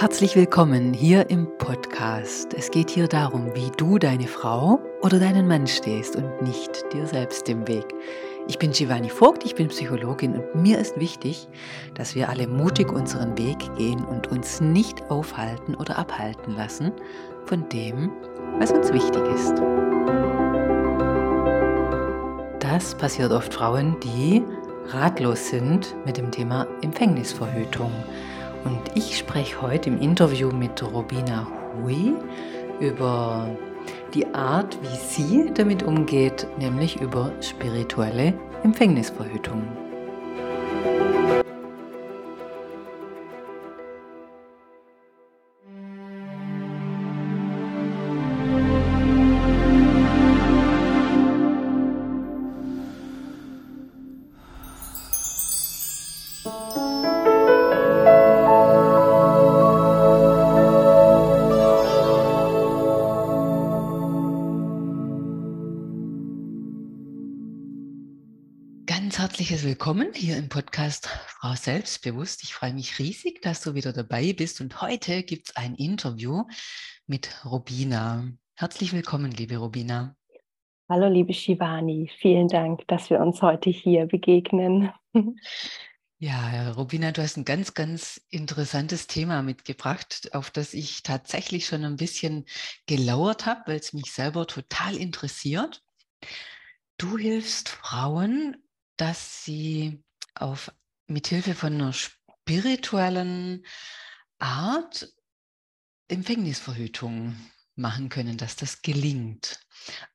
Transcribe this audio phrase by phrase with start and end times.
[0.00, 2.54] Herzlich willkommen hier im Podcast.
[2.54, 7.06] Es geht hier darum, wie du deine Frau oder deinen Mann stehst und nicht dir
[7.06, 7.84] selbst im Weg.
[8.48, 11.48] Ich bin Giovanni Vogt, ich bin Psychologin und mir ist wichtig,
[11.92, 16.92] dass wir alle mutig unseren Weg gehen und uns nicht aufhalten oder abhalten lassen
[17.44, 18.10] von dem,
[18.58, 19.58] was uns wichtig ist.
[22.58, 24.42] Das passiert oft Frauen, die
[24.86, 27.92] ratlos sind mit dem Thema Empfängnisverhütung.
[28.64, 31.46] Und ich spreche heute im Interview mit Robina
[31.82, 32.14] Hui
[32.80, 33.48] über
[34.14, 39.89] die Art, wie sie damit umgeht, nämlich über spirituelle Empfängnisverhütung.
[71.64, 72.42] Selbstbewusst.
[72.42, 76.44] Ich freue mich riesig, dass du wieder dabei bist und heute gibt es ein Interview
[77.06, 78.28] mit Robina.
[78.54, 80.16] Herzlich willkommen, liebe Robina.
[80.88, 82.10] Hallo, liebe Shivani.
[82.18, 84.90] Vielen Dank, dass wir uns heute hier begegnen.
[86.22, 91.82] Ja, Robina, du hast ein ganz, ganz interessantes Thema mitgebracht, auf das ich tatsächlich schon
[91.82, 92.44] ein bisschen
[92.86, 95.82] gelauert habe, weil es mich selber total interessiert.
[96.98, 98.58] Du hilfst Frauen
[99.00, 100.02] dass sie
[100.34, 100.70] auf
[101.10, 103.64] mithilfe von einer spirituellen
[104.38, 105.12] Art
[106.08, 107.36] Empfängnisverhütung
[107.76, 109.60] machen können, dass das gelingt.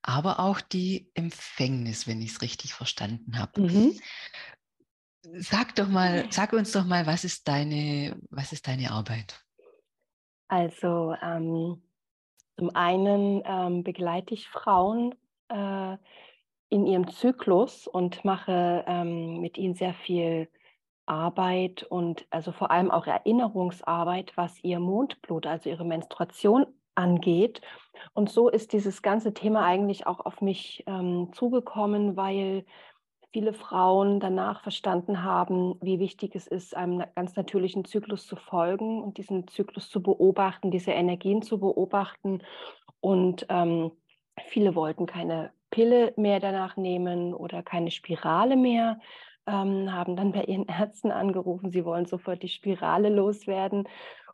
[0.02, 3.62] Aber auch die Empfängnis, wenn ich es richtig verstanden habe.
[3.62, 4.00] Mhm.
[5.38, 9.42] Sag doch mal, sag uns doch mal, was ist deine, was ist deine Arbeit?
[10.48, 11.82] Also ähm,
[12.58, 15.16] zum einen ähm, begleite ich Frauen
[15.50, 15.98] äh,
[16.70, 20.48] in ihrem Zyklus und mache ähm, mit ihnen sehr viel
[21.06, 27.62] Arbeit und also vor allem auch Erinnerungsarbeit, was ihr Mondblut, also ihre Menstruation angeht.
[28.14, 32.66] Und so ist dieses ganze Thema eigentlich auch auf mich ähm, zugekommen, weil
[33.32, 39.04] viele Frauen danach verstanden haben, wie wichtig es ist, einem ganz natürlichen Zyklus zu folgen
[39.04, 42.42] und diesen Zyklus zu beobachten, diese Energien zu beobachten.
[43.02, 43.92] Und ähm,
[44.48, 49.00] viele wollten keine Pille mehr danach nehmen oder keine Spirale mehr,
[49.48, 53.88] ähm, haben dann bei ihren Ärzten angerufen, sie wollen sofort die Spirale loswerden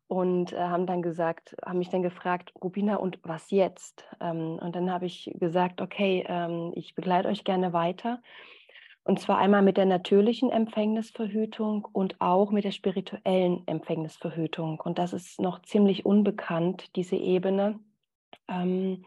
[0.08, 4.06] und äh, haben dann gesagt, haben mich dann gefragt, Rubina, und was jetzt?
[4.20, 8.22] Ähm, und dann habe ich gesagt, okay, ähm, ich begleite euch gerne weiter.
[9.04, 14.80] Und zwar einmal mit der natürlichen Empfängnisverhütung und auch mit der spirituellen Empfängnisverhütung.
[14.80, 17.80] Und das ist noch ziemlich unbekannt, diese Ebene.
[18.48, 19.06] Ähm,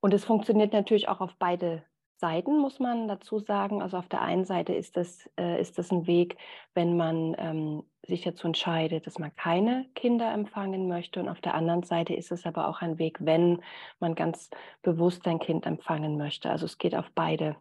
[0.00, 1.82] und es funktioniert natürlich auch auf beide
[2.18, 3.82] Seiten, muss man dazu sagen.
[3.82, 6.36] Also auf der einen Seite ist das, äh, ist das ein Weg,
[6.74, 11.20] wenn man ähm, sich dazu entscheidet, dass man keine Kinder empfangen möchte.
[11.20, 13.60] Und auf der anderen Seite ist es aber auch ein Weg, wenn
[14.00, 14.50] man ganz
[14.82, 16.50] bewusst ein Kind empfangen möchte.
[16.50, 17.56] Also es geht auf beide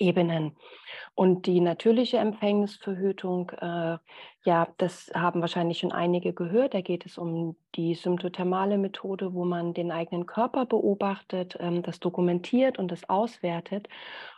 [0.00, 0.56] Ebenen.
[1.14, 3.98] Und die natürliche Empfängnisverhütung, äh,
[4.44, 6.74] ja, das haben wahrscheinlich schon einige gehört.
[6.74, 12.00] Da geht es um die symptothermale Methode, wo man den eigenen Körper beobachtet, ähm, das
[12.00, 13.88] dokumentiert und das auswertet.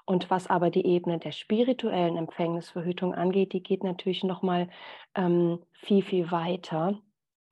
[0.04, 4.68] Und was aber die Ebene der spirituellen Empfängnisverhütung angeht, die geht natürlich noch mal
[5.14, 6.98] ähm, viel, viel weiter,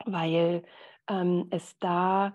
[0.04, 0.64] weil
[1.08, 2.34] ähm, es da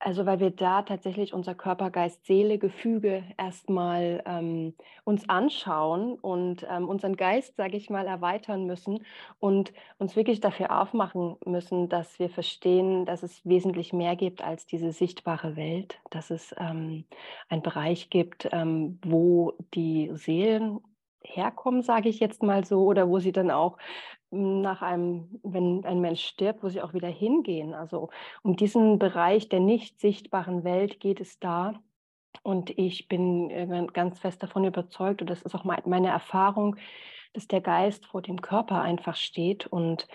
[0.00, 4.74] also weil wir da tatsächlich unser Körper, Geist, Seele, Gefüge erstmal ähm,
[5.04, 9.04] uns anschauen und ähm, unseren Geist, sage ich mal, erweitern müssen
[9.38, 14.64] und uns wirklich dafür aufmachen müssen, dass wir verstehen, dass es wesentlich mehr gibt als
[14.64, 17.04] diese sichtbare Welt, dass es ähm,
[17.50, 20.80] einen Bereich gibt, ähm, wo die Seelen
[21.22, 23.76] herkommen, sage ich jetzt mal so, oder wo sie dann auch
[24.30, 27.74] nach einem, wenn ein Mensch stirbt, wo sie auch wieder hingehen.
[27.74, 28.10] Also
[28.42, 31.74] um diesen Bereich der nicht sichtbaren Welt geht es da.
[32.42, 36.76] Und ich bin äh, ganz fest davon überzeugt, und das ist auch meine Erfahrung,
[37.32, 40.06] dass der Geist vor dem Körper einfach steht und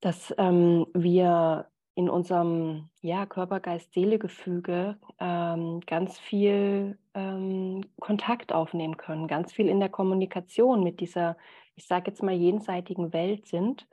[0.00, 9.52] dass ähm, wir in unserem ja, Körper-Geist-Seele-Gefüge ähm, ganz viel ähm, Kontakt aufnehmen können, ganz
[9.52, 11.36] viel in der Kommunikation mit dieser,
[11.76, 13.86] ich sage jetzt mal, jenseitigen Welt sind.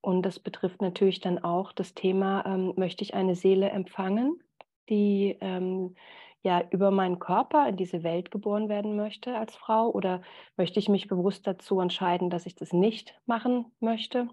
[0.00, 4.42] Und das betrifft natürlich dann auch das Thema, ähm, möchte ich eine Seele empfangen,
[4.88, 5.96] die ähm,
[6.42, 10.22] ja über meinen Körper in diese Welt geboren werden möchte als Frau oder
[10.56, 14.28] möchte ich mich bewusst dazu entscheiden, dass ich das nicht machen möchte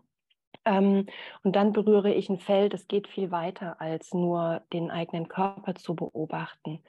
[0.66, 1.08] und
[1.44, 5.96] dann berühre ich ein Feld, das geht viel weiter als nur den eigenen Körper zu
[5.96, 6.80] beobachten.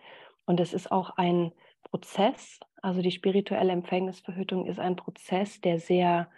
[0.47, 1.53] Und es ist auch ein
[1.83, 6.29] Prozess, also die spirituelle Empfängnisverhütung ist ein Prozess, der sehr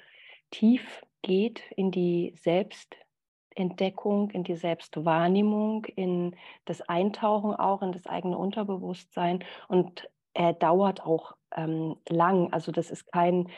[0.50, 8.38] tief geht in die Selbstentdeckung, in die Selbstwahrnehmung, in das Eintauchen auch in das eigene
[8.38, 9.44] Unterbewusstsein.
[9.68, 12.52] Und er dauert auch ähm, lang.
[12.52, 13.48] Also das ist kein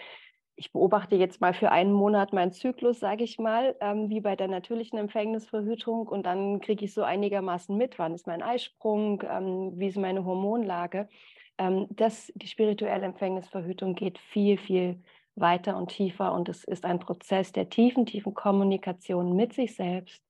[0.60, 4.36] ich beobachte jetzt mal für einen Monat meinen Zyklus, sage ich mal, ähm, wie bei
[4.36, 6.06] der natürlichen Empfängnisverhütung.
[6.06, 10.26] Und dann kriege ich so einigermaßen mit, wann ist mein Eisprung, ähm, wie ist meine
[10.26, 11.08] Hormonlage.
[11.56, 15.02] Ähm, das, die spirituelle Empfängnisverhütung geht viel, viel
[15.34, 16.34] weiter und tiefer.
[16.34, 20.22] Und es ist ein Prozess der tiefen, tiefen Kommunikation mit sich selbst,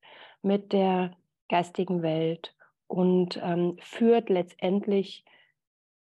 [0.43, 1.11] mit der
[1.49, 2.55] geistigen Welt
[2.87, 5.25] und ähm, führt letztendlich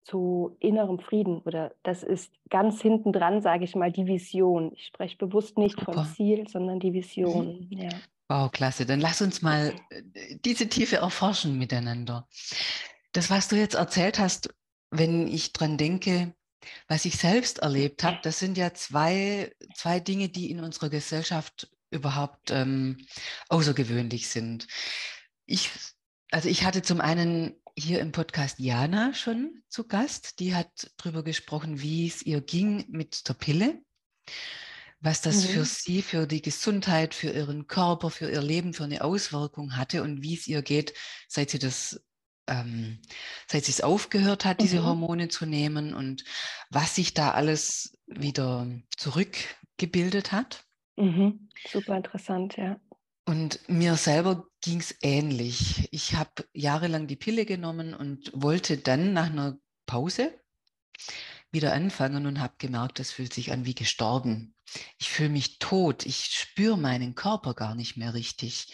[0.03, 4.71] zu innerem Frieden oder das ist ganz hinten dran, sage ich mal, die Vision.
[4.73, 5.93] Ich spreche bewusst nicht Super.
[5.93, 7.67] von Ziel, sondern die Vision.
[7.69, 7.77] Mhm.
[7.77, 7.89] Ja.
[8.27, 8.85] Wow, klasse.
[8.85, 12.27] Dann lass uns mal äh, diese Tiefe erforschen miteinander.
[13.11, 14.53] Das, was du jetzt erzählt hast,
[14.91, 16.33] wenn ich dran denke,
[16.87, 21.71] was ich selbst erlebt habe, das sind ja zwei, zwei Dinge, die in unserer Gesellschaft
[21.91, 22.97] überhaupt ähm,
[23.49, 24.67] außergewöhnlich sind.
[25.45, 25.71] Ich,
[26.31, 30.39] also ich hatte zum einen hier im Podcast Jana schon zu Gast.
[30.39, 33.81] Die hat darüber gesprochen, wie es ihr ging mit der Pille,
[34.99, 35.49] was das mhm.
[35.49, 40.03] für sie, für die Gesundheit, für ihren Körper, für ihr Leben, für eine Auswirkung hatte
[40.03, 40.93] und wie es ihr geht,
[41.27, 42.01] seit sie das
[42.49, 42.99] ähm,
[43.47, 44.85] seit sie es aufgehört hat, diese mhm.
[44.85, 46.23] Hormone zu nehmen und
[46.69, 48.67] was sich da alles wieder
[48.97, 50.65] zurückgebildet hat.
[50.97, 51.49] Mhm.
[51.71, 52.79] Super interessant, ja.
[53.25, 55.87] Und mir selber ging es ähnlich.
[55.91, 60.33] Ich habe jahrelang die Pille genommen und wollte dann nach einer Pause
[61.51, 64.53] wieder anfangen und habe gemerkt, das fühlt sich an wie gestorben.
[64.97, 66.05] Ich fühle mich tot.
[66.05, 68.73] Ich spüre meinen Körper gar nicht mehr richtig.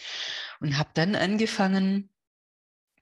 [0.60, 2.10] Und habe dann angefangen,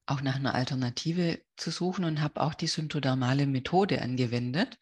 [0.07, 4.79] auch nach einer Alternative zu suchen und habe auch die symptodermale Methode angewendet.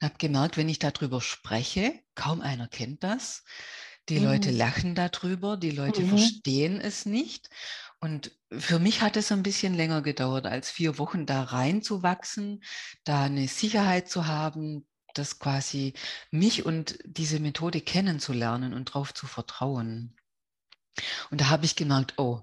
[0.00, 3.44] Und habe gemerkt, wenn ich darüber spreche, kaum einer kennt das.
[4.08, 4.26] Die mhm.
[4.26, 6.10] Leute lachen darüber, die Leute mhm.
[6.10, 7.50] verstehen es nicht.
[8.00, 12.62] Und für mich hat es ein bisschen länger gedauert, als vier Wochen da reinzuwachsen,
[13.04, 15.94] da eine Sicherheit zu haben, das quasi
[16.30, 20.14] mich und diese Methode kennenzulernen und darauf zu vertrauen.
[21.30, 22.42] Und da habe ich gemerkt, oh,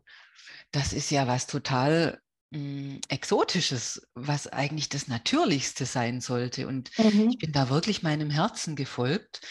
[0.71, 2.21] das ist ja was total
[2.51, 6.68] mh, hm, Exotisches, was eigentlich das Natürlichste sein sollte.
[6.68, 7.30] Und mhm.
[7.30, 9.42] ich bin da wirklich meinem Herzen gefolgt,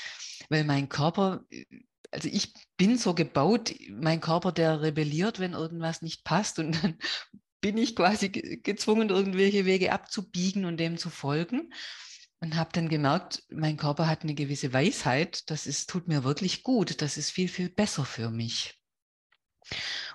[0.49, 1.45] weil mein Körper
[2.13, 6.99] also ich bin so gebaut, mein Körper, der rebelliert, wenn irgendwas nicht passt und dann
[7.61, 11.73] bin ich quasi gezwungen, irgendwelche Wege abzubiegen und dem zu folgen.
[12.41, 16.65] Und habe dann gemerkt, mein Körper hat eine gewisse Weisheit, das ist, tut mir wirklich
[16.65, 18.81] gut, das ist viel, viel besser für mich.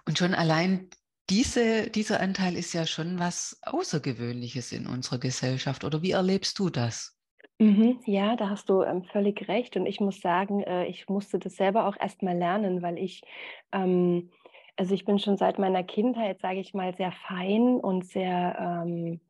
[0.06, 0.90] Und schon allein
[1.30, 5.86] diese, dieser Anteil ist ja schon was Außergewöhnliches in unserer Gesellschaft.
[5.86, 7.17] Oder wie erlebst du das?
[7.60, 9.76] Mhm, ja, da hast du ähm, völlig recht.
[9.78, 13.24] Und ich muss sagen, äh, ich musste das selber auch erst mal lernen, weil ich,
[13.72, 14.30] ähm,
[14.76, 19.22] also ich bin schon seit meiner Kindheit, sage ich mal, sehr fein und sehr, ähm,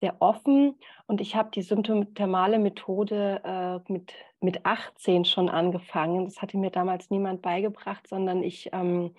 [0.00, 0.76] sehr offen.
[1.06, 6.26] Und ich habe die symptothermale Methode äh, mit, mit 18 schon angefangen.
[6.26, 9.14] Das hatte mir damals niemand beigebracht, sondern ich ähm,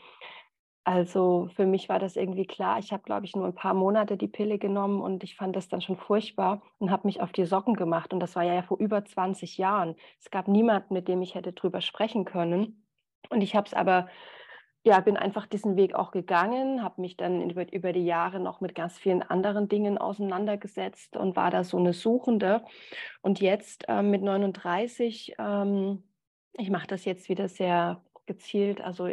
[0.84, 2.80] also für mich war das irgendwie klar.
[2.80, 5.68] Ich habe, glaube ich, nur ein paar Monate die Pille genommen und ich fand das
[5.68, 8.14] dann schon furchtbar und habe mich auf die Socken gemacht.
[8.14, 9.96] Und das war ja vor über 20 Jahren.
[10.20, 12.84] Es gab niemanden, mit dem ich hätte drüber sprechen können.
[13.30, 14.08] Und ich habe es aber,
[14.84, 18.60] ja, bin einfach diesen Weg auch gegangen, habe mich dann über, über die Jahre noch
[18.60, 22.64] mit ganz vielen anderen Dingen auseinandergesetzt und war da so eine Suchende.
[23.22, 26.04] Und jetzt äh, mit 39, ähm,
[26.54, 29.10] ich mache das jetzt wieder sehr gezielt, also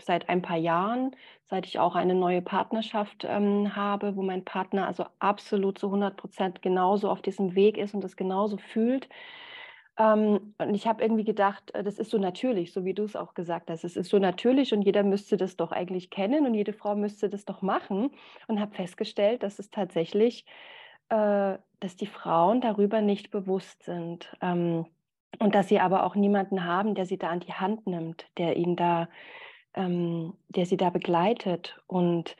[0.00, 4.86] seit ein paar Jahren, seit ich auch eine neue Partnerschaft ähm, habe, wo mein Partner
[4.86, 9.08] also absolut zu 100 Prozent genauso auf diesem Weg ist und das genauso fühlt.
[9.98, 13.16] Ähm, und ich habe irgendwie gedacht, äh, das ist so natürlich, so wie du es
[13.16, 13.84] auch gesagt hast.
[13.84, 17.28] Es ist so natürlich und jeder müsste das doch eigentlich kennen und jede Frau müsste
[17.28, 18.10] das doch machen.
[18.48, 20.46] Und habe festgestellt, dass es tatsächlich,
[21.10, 24.34] äh, dass die Frauen darüber nicht bewusst sind.
[24.40, 24.86] Ähm,
[25.38, 28.56] und dass sie aber auch niemanden haben, der sie da an die Hand nimmt, der
[28.56, 29.08] ihnen da
[29.74, 31.80] ähm, der sie da begleitet.
[31.86, 32.36] Und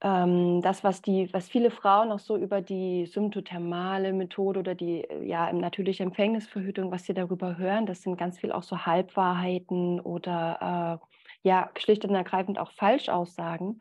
[0.00, 5.02] ähm, das, was, die, was viele Frauen auch so über die symptothermale Methode oder die
[5.04, 10.00] äh, ja, natürliche Empfängnisverhütung, was sie darüber hören, das sind ganz viel auch so Halbwahrheiten
[10.00, 13.80] oder äh, ja, schlicht und ergreifend auch Falschaussagen.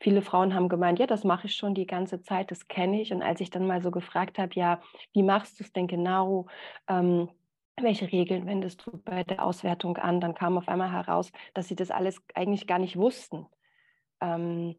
[0.00, 3.12] Viele Frauen haben gemeint, ja, das mache ich schon die ganze Zeit, das kenne ich.
[3.12, 4.80] Und als ich dann mal so gefragt habe, ja,
[5.12, 6.46] wie machst du es denn genau?
[6.88, 7.28] Ähm,
[7.82, 10.20] welche Regeln wendest du bei der Auswertung an?
[10.20, 13.46] Dann kam auf einmal heraus, dass sie das alles eigentlich gar nicht wussten.
[14.20, 14.76] Ähm,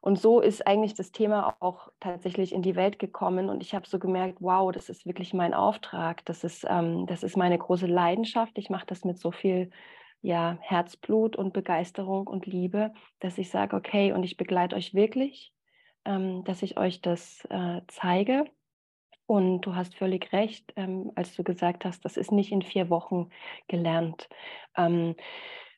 [0.00, 3.48] und so ist eigentlich das Thema auch tatsächlich in die Welt gekommen.
[3.48, 6.24] Und ich habe so gemerkt, wow, das ist wirklich mein Auftrag.
[6.24, 8.56] Das ist, ähm, das ist meine große Leidenschaft.
[8.58, 9.70] Ich mache das mit so viel
[10.20, 15.52] ja, Herzblut und Begeisterung und Liebe, dass ich sage, okay, und ich begleite euch wirklich,
[16.04, 18.44] ähm, dass ich euch das äh, zeige.
[19.28, 22.88] Und du hast völlig recht, ähm, als du gesagt hast, das ist nicht in vier
[22.88, 23.28] Wochen
[23.68, 24.26] gelernt.
[24.74, 25.16] Ähm,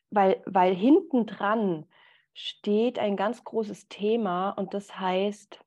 [0.09, 1.85] weil, weil hinten dran
[2.33, 5.59] steht ein ganz großes Thema und das heißt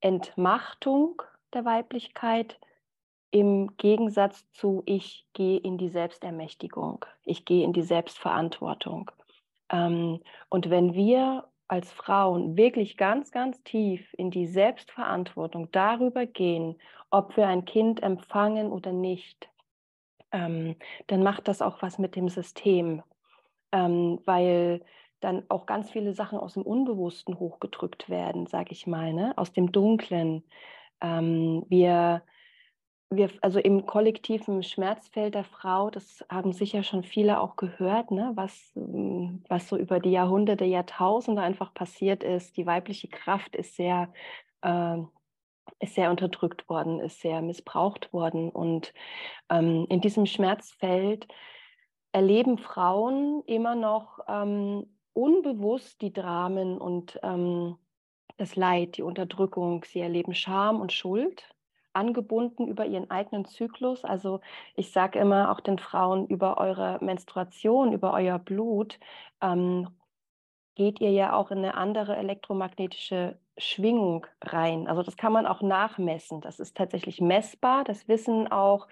[0.00, 1.20] Entmachtung
[1.52, 2.60] der Weiblichkeit
[3.32, 9.10] im Gegensatz zu ich gehe in die Selbstermächtigung, ich gehe in die Selbstverantwortung.
[9.68, 16.76] Ähm, und wenn wir als Frauen wirklich ganz, ganz tief in die Selbstverantwortung darüber gehen,
[17.08, 19.48] ob wir ein Kind empfangen oder nicht,
[20.32, 20.76] ähm,
[21.06, 23.02] dann macht das auch was mit dem System,
[23.72, 24.84] ähm, weil
[25.20, 29.32] dann auch ganz viele Sachen aus dem Unbewussten hochgedrückt werden, sage ich mal, ne?
[29.38, 30.44] aus dem Dunklen.
[31.00, 32.22] Ähm, wir,
[33.16, 38.32] wir, also im kollektiven Schmerzfeld der Frau, das haben sicher schon viele auch gehört, ne?
[38.34, 42.56] was, hm, was so über die Jahrhunderte, Jahrtausende einfach passiert ist.
[42.56, 44.12] Die weibliche Kraft ist sehr,
[44.62, 44.98] äh,
[45.80, 48.50] ist sehr unterdrückt worden, ist sehr missbraucht worden.
[48.50, 48.92] Und
[49.48, 51.28] ähm, in diesem Schmerzfeld
[52.12, 57.76] erleben Frauen immer noch ähm, unbewusst die Dramen und ähm,
[58.36, 59.84] das Leid, die Unterdrückung.
[59.84, 61.51] Sie erleben Scham und Schuld,
[61.94, 64.04] angebunden über ihren eigenen Zyklus.
[64.04, 64.40] Also
[64.76, 68.98] ich sage immer auch den Frauen über eure Menstruation, über euer Blut,
[69.40, 69.88] ähm,
[70.74, 74.88] geht ihr ja auch in eine andere elektromagnetische Schwingung rein.
[74.88, 76.40] Also das kann man auch nachmessen.
[76.40, 77.84] Das ist tatsächlich messbar.
[77.84, 78.88] Das wissen auch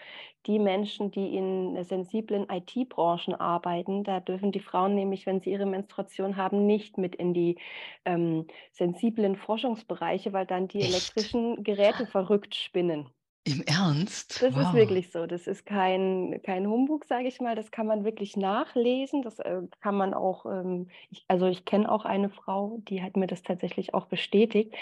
[0.46, 4.04] die Menschen, die in sensiblen IT-Branchen arbeiten.
[4.04, 7.56] Da dürfen die Frauen nämlich, wenn sie ihre Menstruation haben, nicht mit in die
[8.04, 13.08] ähm, sensiblen Forschungsbereiche, weil dann die elektrischen Geräte verrückt spinnen.
[13.44, 14.42] Im Ernst?
[14.42, 14.62] Das wow.
[14.62, 15.26] ist wirklich so.
[15.26, 17.56] Das ist kein, kein Humbug, sage ich mal.
[17.56, 19.23] Das kann man wirklich nachlesen.
[19.23, 23.16] Das äh, kann man auch, ähm, ich, also ich kenne auch eine Frau, die hat
[23.16, 24.75] mir das tatsächlich auch bestätigt,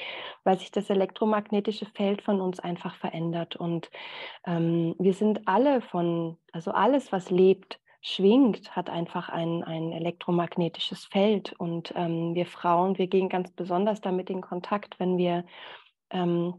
[0.42, 3.54] weil sich das elektromagnetische Feld von uns einfach verändert.
[3.54, 3.90] Und
[4.44, 11.04] ähm, wir sind alle von, also alles, was lebt, schwingt, hat einfach ein, ein elektromagnetisches
[11.04, 11.52] Feld.
[11.58, 15.44] Und ähm, wir Frauen, wir gehen ganz besonders damit in Kontakt, wenn wir
[16.10, 16.54] ähm,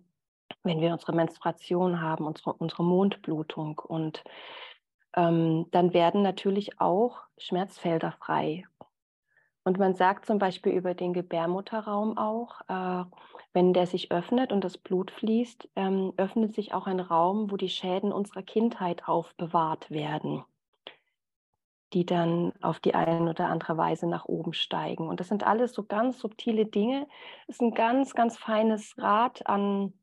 [0.64, 3.80] wenn wir unsere Menstruation haben, unsere, unsere Mondblutung.
[3.80, 4.24] Und
[5.16, 8.66] ähm, dann werden natürlich auch Schmerzfelder frei.
[9.64, 13.06] Und man sagt zum Beispiel über den Gebärmutterraum auch, äh,
[13.54, 17.58] wenn der sich öffnet und das Blut fließt, ähm, öffnet sich auch ein Raum, wo
[17.58, 20.44] die Schäden unserer Kindheit aufbewahrt werden,
[21.94, 25.08] die dann auf die eine oder andere Weise nach oben steigen.
[25.08, 27.08] Und das sind alles so ganz subtile Dinge.
[27.48, 29.94] Es ist ein ganz, ganz feines Rad an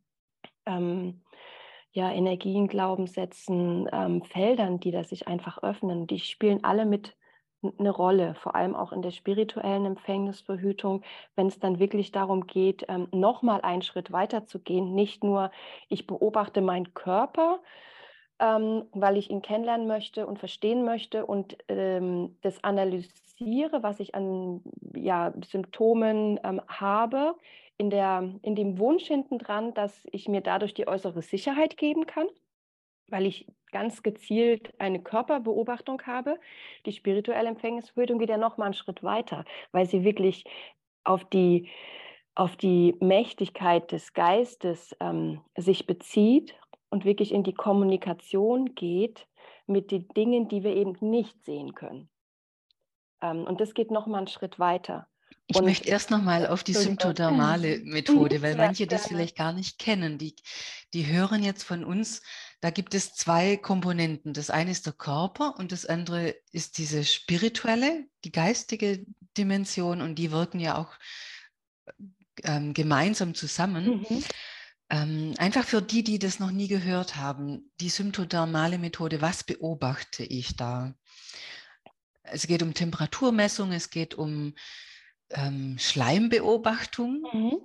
[0.66, 1.22] ähm,
[1.92, 6.06] ja, Energien, Glaubenssätzen, ähm, Feldern, die da sich einfach öffnen.
[6.06, 7.16] Die spielen alle mit
[7.78, 11.02] eine Rolle, vor allem auch in der spirituellen Empfängnisverhütung,
[11.34, 14.94] wenn es dann wirklich darum geht, ähm, nochmal einen Schritt weiter zu gehen.
[14.94, 15.50] Nicht nur,
[15.88, 17.60] ich beobachte meinen Körper,
[18.38, 24.14] ähm, weil ich ihn kennenlernen möchte und verstehen möchte und ähm, das analysiere, was ich
[24.14, 24.62] an
[24.94, 27.34] ja, Symptomen ähm, habe,
[27.78, 32.06] in, der, in dem Wunsch hinten dran, dass ich mir dadurch die äußere Sicherheit geben
[32.06, 32.26] kann,
[33.08, 36.38] weil ich ganz gezielt eine Körperbeobachtung habe.
[36.86, 40.44] Die spirituelle Empfängnisverhütung geht ja noch mal einen Schritt weiter, weil sie wirklich
[41.04, 41.68] auf die,
[42.34, 46.54] auf die Mächtigkeit des Geistes ähm, sich bezieht
[46.88, 49.26] und wirklich in die Kommunikation geht
[49.66, 52.08] mit den Dingen, die wir eben nicht sehen können.
[53.20, 55.08] Ähm, und das geht noch mal einen Schritt weiter.
[55.48, 59.52] Ich und, möchte erst noch mal auf die symptodermale Methode, weil manche das vielleicht gar
[59.52, 60.18] nicht kennen.
[60.18, 60.34] Die,
[60.92, 62.22] die hören jetzt von uns,
[62.60, 64.32] da gibt es zwei Komponenten.
[64.32, 69.04] Das eine ist der Körper und das andere ist diese spirituelle, die geistige
[69.36, 70.92] Dimension und die wirken ja auch
[72.42, 74.04] ähm, gemeinsam zusammen.
[74.08, 74.24] Mhm.
[74.88, 80.24] Ähm, einfach für die, die das noch nie gehört haben, die symptodermale Methode, was beobachte
[80.24, 80.94] ich da?
[82.22, 84.54] Es geht um Temperaturmessung, es geht um
[85.30, 87.22] ähm, Schleimbeobachtung.
[87.32, 87.58] Mhm.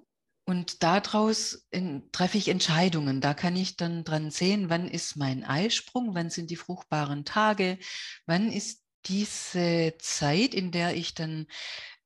[0.46, 3.22] Und daraus in, treffe ich Entscheidungen.
[3.22, 7.78] Da kann ich dann dran sehen, wann ist mein Eisprung, wann sind die fruchtbaren Tage,
[8.26, 11.48] wann ist diese Zeit, in der ich dann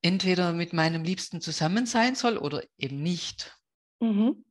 [0.01, 3.57] entweder mit meinem Liebsten zusammen sein soll oder eben nicht.
[3.99, 4.44] Mhm.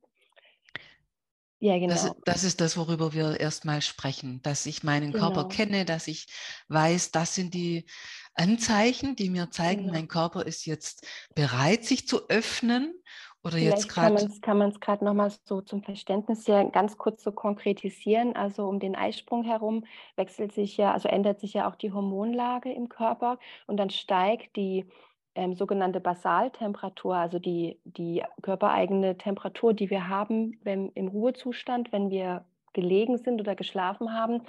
[1.61, 2.15] Ja, Das, genau.
[2.25, 5.49] das ist das, worüber wir erstmal sprechen, dass ich meinen Körper Genau.
[5.49, 6.27] kenne, dass ich
[6.69, 7.87] weiß, das sind die
[8.35, 9.91] Anzeichen, die mir zeigen, Genau.
[9.91, 12.95] mein Körper ist jetzt bereit, sich zu öffnen
[13.43, 14.31] oder jetzt Vielleicht kann gerade.
[14.43, 18.35] kann man's grad noch mal so zum Verständnis ja ganz kurz so konkretisieren.
[18.35, 19.85] Also, um den Eisprung herum
[20.17, 24.57] wechselt sich ja also, ändert sich ja auch die Hormonlage im Körper und dann steigt
[24.57, 24.87] die,
[25.35, 32.11] ähm, sogenannte Basaltemperatur, also die die körpereigene Temperatur, die wir haben, wenn im Ruhezustand, wenn
[32.11, 34.43] wir gelegen sind oder geschlafen haben,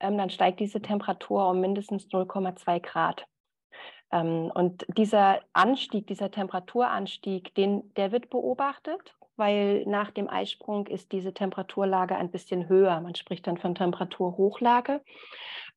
[0.00, 3.26] ähm, dann steigt diese Temperatur um mindestens 0,2 Grad.
[4.12, 11.12] Ähm, und dieser Anstieg, dieser Temperaturanstieg, den der wird beobachtet, weil nach dem Eisprung ist
[11.12, 13.00] diese Temperaturlage ein bisschen höher.
[13.00, 15.00] Man spricht dann von Temperaturhochlage.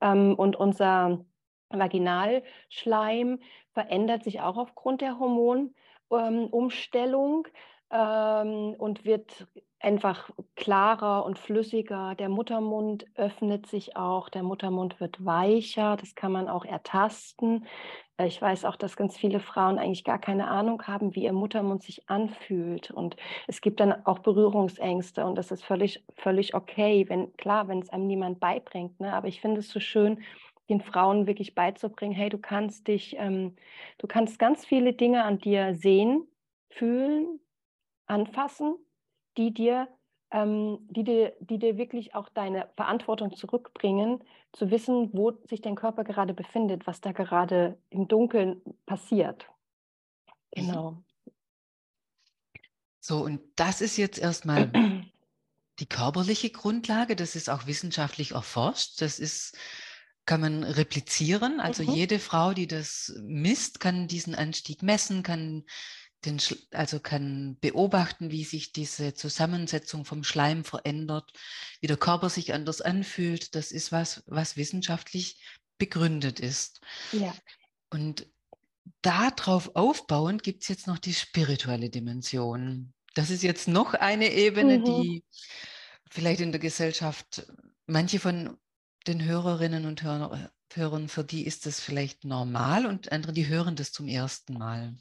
[0.01, 1.19] Ähm, und unser
[1.79, 3.39] Vaginalschleim
[3.73, 5.73] verändert sich auch aufgrund der Hormon
[6.11, 7.47] ähm, Umstellung,
[7.93, 9.47] ähm, und wird
[9.79, 12.15] einfach klarer und flüssiger.
[12.15, 17.67] Der Muttermund öffnet sich auch, der Muttermund wird weicher, das kann man auch ertasten.
[18.17, 21.33] Äh, ich weiß auch, dass ganz viele Frauen eigentlich gar keine Ahnung haben, wie ihr
[21.33, 22.89] Muttermund sich anfühlt.
[22.89, 23.15] Und
[23.47, 27.89] es gibt dann auch Berührungsängste und das ist völlig völlig okay, wenn klar, wenn es
[27.89, 29.13] einem niemand beibringt, ne?
[29.13, 30.23] Aber ich finde es so schön,
[30.73, 33.55] den Frauen wirklich beizubringen: „Hey, du kannst dich ähm,
[33.99, 36.27] du kannst ganz viele Dinge an dir sehen,
[36.69, 37.39] fühlen,
[38.07, 38.75] anfassen,
[39.37, 39.87] die dir
[40.31, 45.75] ähm, die dir die dir wirklich auch deine Verantwortung zurückbringen, zu wissen, wo sich dein
[45.75, 49.47] Körper gerade befindet, was da gerade im Dunkeln passiert.“
[50.55, 50.65] Mhm.
[50.67, 51.03] Genau.
[52.99, 54.71] So, und das ist jetzt erstmal
[55.79, 57.15] die körperliche Grundlage.
[57.15, 59.01] Das ist auch wissenschaftlich erforscht.
[59.01, 59.57] Das ist
[60.25, 61.59] kann man replizieren.
[61.59, 61.93] Also, Mhm.
[61.93, 65.63] jede Frau, die das misst, kann diesen Anstieg messen, kann
[66.25, 66.39] den
[66.71, 71.33] also, kann beobachten, wie sich diese Zusammensetzung vom Schleim verändert,
[71.81, 73.55] wie der Körper sich anders anfühlt.
[73.55, 75.43] Das ist was, was wissenschaftlich
[75.77, 76.79] begründet ist.
[77.11, 77.35] Ja.
[77.89, 78.27] Und
[79.01, 82.93] da drauf aufbauend gibt's jetzt noch die spirituelle Dimension.
[83.15, 84.85] Das ist jetzt noch eine Ebene, Mhm.
[84.85, 85.23] die
[86.09, 87.45] vielleicht in der Gesellschaft
[87.85, 88.57] manche von
[89.07, 93.75] den Hörerinnen und Hörer Hörern, für die ist das vielleicht normal und andere, die hören
[93.75, 94.97] das zum ersten Mal.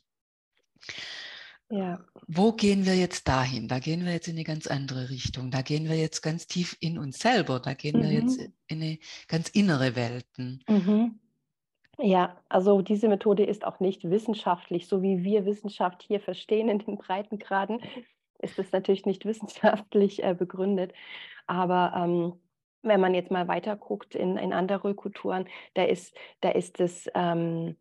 [1.71, 2.05] Ja.
[2.29, 3.67] Wo gehen wir jetzt dahin?
[3.69, 5.51] Da gehen wir jetzt in 'ne ganz andere Richtung.
[5.51, 7.59] Da gehen wir jetzt ganz tief in uns selber.
[7.61, 8.53] Da gehen wir jetzt Mhm.
[8.69, 10.63] in 'ne ganz innere Welten.
[10.69, 11.19] Mhm.
[11.99, 16.79] Ja, also, diese Methode ist auch nicht wissenschaftlich, so wie wir Wissenschaft hier verstehen in
[16.81, 17.83] den Breitengraden,
[18.41, 20.95] ist es natürlich nicht wissenschaftlich, äh, begründet.
[21.47, 22.41] Aber, ähm,
[22.83, 27.09] wenn man jetzt mal weiter guckt in in andere Kulturen, da ist da ist es,
[27.15, 27.77] ähm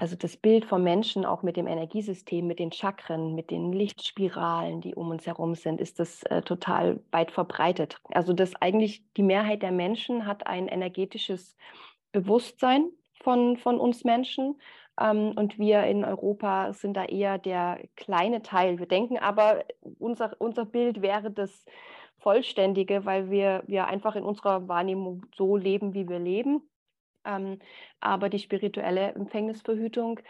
[0.00, 4.80] also, das Bild vom Menschen auch mit dem Energiesystem, mit den Chakren, mit den Lichtspiralen,
[4.80, 8.00] die um uns herum sind, ist das, äh, total weit verbreitet.
[8.12, 11.56] Also, dass eigentlich die Mehrheit der Menschen hat ein energetisches
[12.12, 14.60] Bewusstsein von von uns Menschen,
[15.00, 18.78] ähm, und wir in Europa sind da eher der kleine Teil.
[18.78, 19.64] Wir denken aber,
[19.98, 21.64] unser unser Bild wäre das
[22.28, 26.70] Vollständige, weil wir wir einfach in unserer Wahrnehmung so leben, wie wir leben.
[27.26, 27.58] Ähm,
[28.00, 30.20] aber die spirituelle Empfängnisverhütung,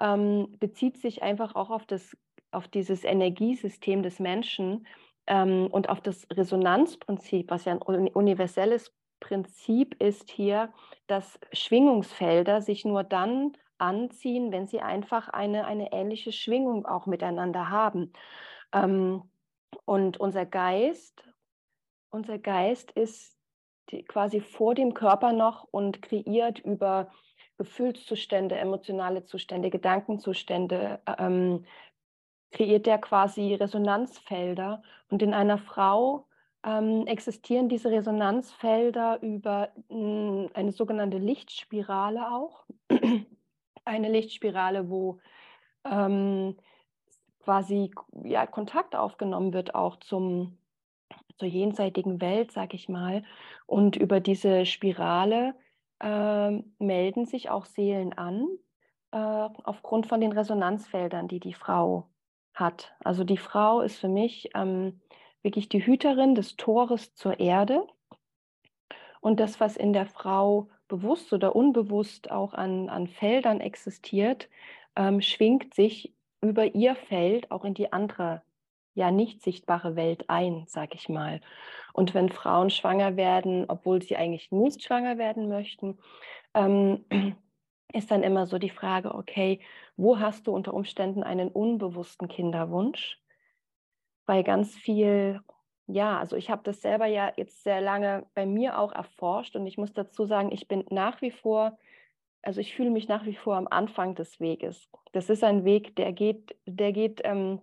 [0.00, 2.16] ähm, bezieht sich einfach auch auf das
[2.52, 4.86] auf dieses Energiesystem des Menschen,
[5.28, 10.72] ähm, und auf das Resonanzprinzip, was ja 'n uni universelles Prinzip ist hier,
[11.08, 17.70] dass Schwingungsfelder sich nur dann anziehen, wenn sie einfach eine eine ähnliche Schwingung auch miteinander
[17.70, 18.12] haben.
[18.74, 19.24] Ähm,
[19.84, 21.24] und unser Geist
[22.16, 23.36] unser Geist ist
[23.92, 27.10] d quasi vor dem Körper noch und kreiert über
[27.58, 31.64] Gefühlszustände, emotionale Zustände, Gedankenzustände, ä ähm,
[32.50, 34.82] kreiert der quasi Resonanzfelder.
[35.10, 36.26] Und in einer Frau,
[36.64, 42.64] ähm, existieren diese Resonanzfelder über, hm, eine sogenannte Lichtspirale auch.
[43.84, 45.20] Eine Lichtspirale, wo,
[45.84, 46.56] ähm,
[47.46, 47.92] quasi
[48.24, 50.58] ja, Kontakt aufgenommen wird auch zum
[51.38, 53.22] zur jenseitigen Welt, sage ich mal.
[53.66, 55.54] Und über diese Spirale,
[56.00, 58.48] ähm, melden sich auch Seelen an,
[59.12, 62.08] äh, aufgrund von den Resonanzfeldern, die die Frau
[62.52, 62.94] hat.
[63.04, 65.00] Also, die Frau ist für mich, ähm,
[65.42, 67.86] wirklich die Hüterin des Tores zur Erde.
[69.20, 74.48] Und das, was in der Frau bewusst oder unbewusst auch an an Feldern existiert,
[74.96, 78.42] ähm, schwingt sich über ihr Feld auch in die andere,
[78.94, 81.40] ja, nicht sichtbare Welt ein, sage ich mal.
[81.92, 85.98] Und wenn Frauen schwanger werden, obwohl sie eigentlich nicht schwanger werden möchten,
[86.54, 87.04] ähm,
[87.92, 89.60] ist dann immer so die Frage: „Okay,
[89.96, 93.20] wo hast du unter Umständen einen unbewussten Kinderwunsch?“
[94.26, 95.40] Weil ganz viel
[95.88, 99.66] ja, also ich habe das selber ja jetzt sehr lange bei mir auch erforscht und
[99.68, 101.78] ich muss dazu sagen, ich bin nach wie vor,
[102.46, 104.88] also ich fühle mich nach wie vor am Anfang des Weges.
[105.12, 107.60] Das ist ein Weg, der geht, der geht ähm,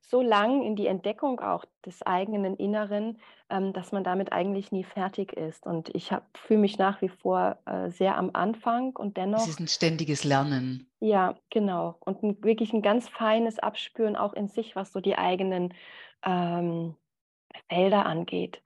[0.00, 3.18] so lang in die Entdeckung auch des eigenen Inneren,
[3.50, 5.66] ähm, dass man damit eigentlich nie fertig ist.
[5.66, 9.42] Und ich fühle mich nach wie vor äh, sehr am Anfang und dennoch.
[9.42, 10.88] Es ist ein ständiges Lernen.
[11.00, 11.96] Ja, genau.
[12.00, 15.74] Und ein, wirklich ein ganz feines Abspüren auch in sich, was so die eigenen
[16.24, 16.94] ähm,
[17.68, 18.62] Felder angeht.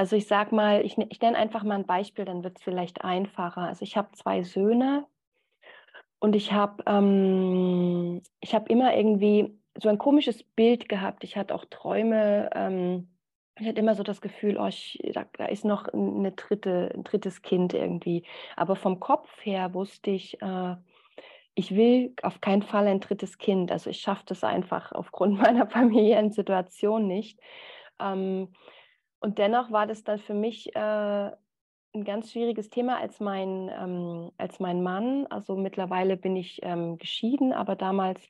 [0.00, 2.64] Also ich sage mal, ich, ne, ich nenne einfach mal ein Beispiel, dann wird es
[2.64, 3.60] vielleicht einfacher.
[3.60, 5.06] Also ich habe zwei Söhne
[6.20, 11.22] und ich habe ähm, hab immer irgendwie so ein komisches Bild gehabt.
[11.22, 12.48] Ich hatte auch Träume.
[12.54, 13.10] Ähm,
[13.58, 17.04] ich hatte immer so das Gefühl, oh, ich, da, da, ist noch eine dritte, ein
[17.04, 18.24] drittes Kind irgendwie.
[18.56, 20.76] Aber vom Kopf her wusste ich, äh,
[21.54, 23.70] ich will auf keinen Fall ein drittes Kind.
[23.70, 27.38] Also ich schaffe das einfach aufgrund meiner familiären Situation nicht.
[28.00, 28.48] Ähm,
[29.20, 31.30] und dennoch war das dann für mich äh,
[31.92, 35.26] ein ganz schwieriges Thema als mein, ähm, als mein Mann.
[35.26, 38.20] Also mittlerweile bin ich ähm, geschieden, aber damals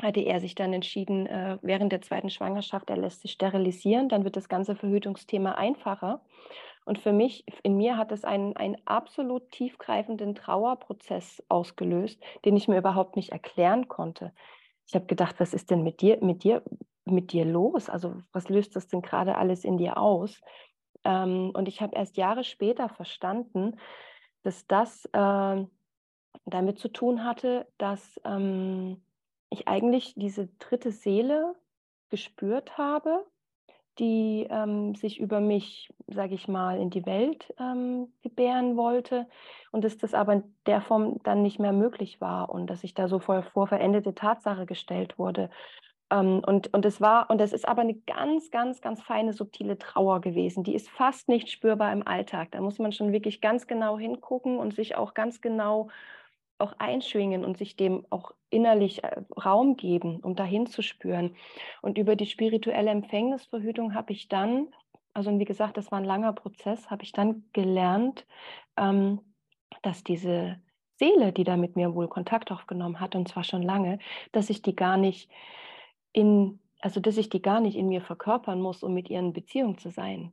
[0.00, 4.24] hatte er sich dann entschieden, äh, während der zweiten Schwangerschaft, er lässt sich sterilisieren, dann
[4.24, 6.22] wird das ganze Verhütungsthema einfacher.
[6.84, 12.68] Und für mich, in mir hat es einen, einen absolut tiefgreifenden Trauerprozess ausgelöst, den ich
[12.68, 14.32] mir überhaupt nicht erklären konnte.
[14.86, 16.62] Ich habe gedacht, was ist denn mit dir, mit dir,
[17.10, 17.88] mit dir los?
[17.88, 20.40] Also was löst das denn gerade alles in dir aus?
[21.04, 23.76] Ähm, und ich habe erst Jahre später verstanden,
[24.42, 25.64] dass das äh,
[26.44, 29.02] damit zu tun hatte, dass ähm,
[29.50, 31.54] ich eigentlich diese dritte Seele
[32.10, 33.26] gespürt habe,
[33.98, 39.26] die ähm, sich über mich, sage ich mal, in die Welt ähm, gebären wollte
[39.72, 42.94] und dass das aber in der Form dann nicht mehr möglich war und dass ich
[42.94, 45.50] da so vor, vor verendete Tatsache gestellt wurde.
[46.10, 49.78] Ähm, und, und es war, und es ist aber eine ganz, ganz, ganz feine, subtile
[49.78, 50.64] Trauer gewesen.
[50.64, 52.52] Die ist fast nicht spürbar im Alltag.
[52.52, 55.88] Da muss man schon wirklich ganz genau hingucken und sich auch ganz genau
[56.58, 61.36] auch einschwingen und sich dem auch innerlich äh, Raum geben, um dahin zu spüren.
[61.82, 64.68] Und über die spirituelle Empfängnisverhütung habe ich dann,
[65.14, 68.26] also wie gesagt, das war ein langer Prozess, habe ich dann gelernt,
[68.76, 69.20] ähm,
[69.82, 70.60] dass diese
[70.96, 73.98] Seele, die da mit mir wohl Kontakt aufgenommen hat, und zwar schon lange,
[74.32, 75.30] dass ich die gar nicht
[76.12, 79.32] in, also dass ich die gar nicht in mir verkörpern muss, um mit ihr in
[79.32, 80.32] Beziehung zu sein.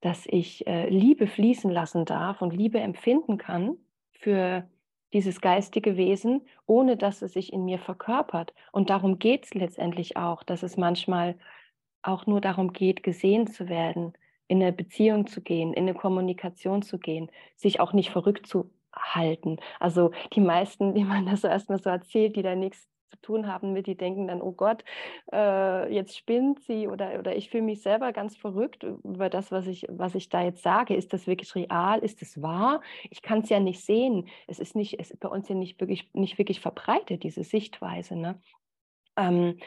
[0.00, 3.76] Dass ich äh, Liebe fließen lassen darf und Liebe empfinden kann
[4.12, 4.68] für
[5.12, 8.52] dieses geistige Wesen, ohne dass es sich in mir verkörpert.
[8.72, 11.36] Und darum geht es letztendlich auch, dass es manchmal
[12.02, 14.12] auch nur darum geht, gesehen zu werden,
[14.46, 18.70] in eine Beziehung zu gehen, in eine Kommunikation zu gehen, sich auch nicht verrückt zu
[18.94, 19.58] halten.
[19.78, 23.46] Also die meisten, die man das so erstmal so erzählt, die da nichts zu tun
[23.46, 24.84] haben mit, die denken dann, oh Gott,
[25.32, 29.66] äh, jetzt spinnt sie oder, oder ich fühle mich selber ganz verrückt über das, was
[29.66, 30.94] ich, was ich da jetzt sage.
[30.94, 31.98] Ist das wirklich real?
[32.00, 32.80] Ist es wahr?
[33.10, 34.28] Ich kann es ja nicht sehen.
[34.46, 38.16] Es ist nicht, es ist bei uns ja nicht wirklich, nicht wirklich verbreitet, diese Sichtweise.
[38.16, 38.40] Ne?
[39.16, 39.58] Ähm,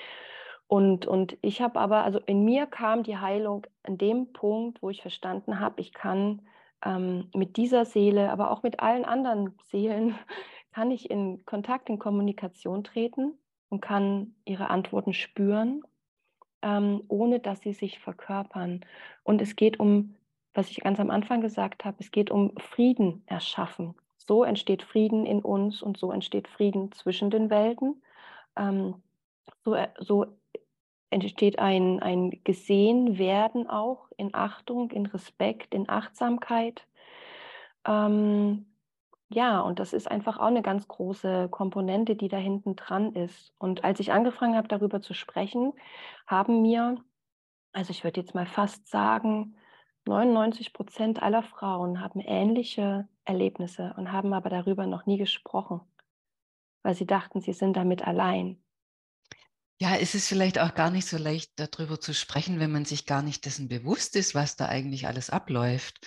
[0.67, 4.89] und, und ich habe aber, also in mir kam die Heilung an dem Punkt, wo
[4.89, 6.43] ich verstanden habe, ich kann
[6.85, 10.15] ähm, mit dieser Seele, aber auch mit allen anderen Seelen
[10.73, 13.33] kann ich in Kontakt, in Kommunikation treten
[13.69, 15.83] und kann ihre Antworten spüren,
[16.61, 18.85] ähm, ohne dass sie sich verkörpern.
[19.23, 20.15] Und es geht um,
[20.53, 23.95] was ich ganz am Anfang gesagt habe, es geht um Frieden erschaffen.
[24.17, 28.01] So entsteht Frieden in uns und so entsteht Frieden zwischen den Welten.
[28.55, 28.95] Ähm,
[29.63, 30.27] so, äh, so
[31.09, 36.85] entsteht ein, ein Gesehenwerden auch in Achtung, in Respekt, in Achtsamkeit.
[37.85, 38.65] Ähm,
[39.33, 43.53] ja, und das ist einfach auch eine ganz große Komponente, die da hinten dran ist.
[43.57, 45.73] Und als ich angefangen habe, darüber zu sprechen,
[46.27, 47.03] haben mir,
[47.73, 49.55] also ich würde jetzt mal fast sagen,
[50.05, 55.81] 99 Prozent aller Frauen haben ähnliche Erlebnisse und haben aber darüber noch nie gesprochen,
[56.83, 58.61] weil sie dachten, sie sind damit allein.
[59.79, 63.07] Ja, es ist vielleicht auch gar nicht so leicht, darüber zu sprechen, wenn man sich
[63.07, 66.05] gar nicht dessen bewusst ist, was da eigentlich alles abläuft.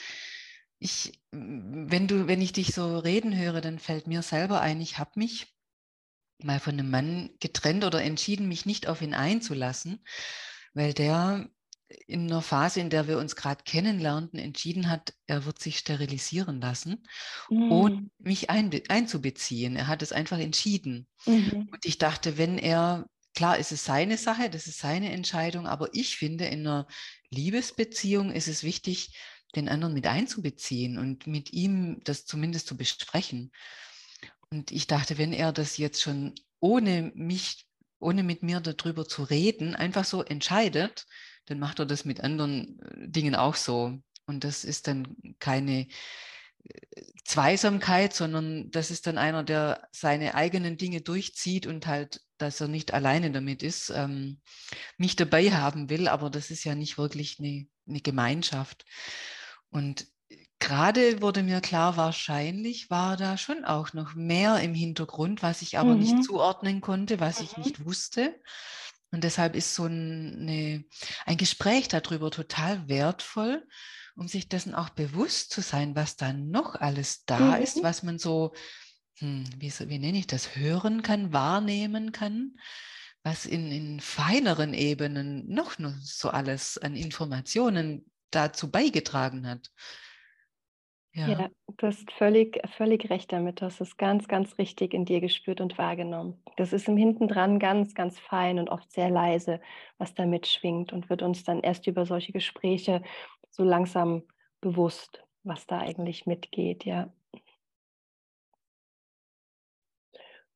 [0.85, 4.99] Ich, wenn du, wenn ich dich so reden höre, dann fällt mir selber ein, ich
[4.99, 5.57] habe mich
[6.43, 10.05] mal von einem Mann getrennt oder entschieden, mich nicht auf ihn einzulassen,
[10.75, 11.49] weil der
[12.07, 16.61] in einer Phase, in der wir uns gerade kennenlernten, entschieden hat, er wird sich sterilisieren
[16.61, 17.07] lassen,
[17.49, 17.73] mhm.
[17.73, 19.77] ohne mich ein, einzubeziehen.
[19.77, 21.07] Er hat es einfach entschieden.
[21.25, 21.69] Mhm.
[21.71, 25.89] Und ich dachte, wenn er, klar, ist es seine Sache, das ist seine Entscheidung, aber
[25.95, 26.87] ich finde, in einer
[27.31, 29.17] Liebesbeziehung ist es wichtig,
[29.57, 33.53] den anderen mit einzubeziehen und mit ihm das zumindest zu besprechen.
[34.51, 37.67] Und ich dachte, wenn er das jetzt schon ohne mich,
[37.99, 41.07] ohne mit mir darüber zu reden, einfach so entscheidet,
[41.47, 43.99] dann macht er das mit anderen äh, Dingen auch so.
[44.27, 45.89] Und das ist dann keine
[46.65, 52.61] äh, Zweisamkeit, sondern das ist dann einer, der seine eigenen Dinge durchzieht und halt, dass
[52.61, 54.41] er nicht alleine damit ist, ähm,
[54.97, 58.85] mich dabei haben will, aber das ist ja nicht wirklich eine, eine Gemeinschaft.
[59.75, 60.07] Und
[60.61, 65.79] gerade wurde mir klar, wahrscheinlich war da schon auch noch mehr im Hintergrund, was ich
[65.79, 66.01] aber mhm.
[66.01, 67.47] nicht zuordnen konnte, was mhm.
[67.47, 68.41] ich nicht wusste.
[69.11, 70.85] Und deshalb ist so eine,
[71.27, 73.67] ein Gespräch darüber total wertvoll,
[74.15, 77.63] um sich dessen auch bewusst zu sein, was da noch alles da mhm.
[77.63, 78.55] ist, was man so,
[79.19, 82.57] hm, wie, wie nenne ich das, hören kann, wahrnehmen kann,
[83.25, 89.71] was in, in feineren Ebenen noch so alles an Informationen dazu beigetragen hat.
[91.13, 91.29] Ja.
[91.29, 93.61] Ja, du hast völlig, völlig recht damit.
[93.61, 96.43] Du hast es ganz, ganz richtig in dir gespürt und wahrgenommen.
[96.57, 99.61] Das ist im Hintendran ganz, ganz fein und oft sehr leise,
[99.97, 103.01] was da mitschwingt und wird uns dann erst über solche Gespräche
[103.49, 104.25] so langsam
[104.61, 107.13] bewusst, was da eigentlich mitgeht, ja.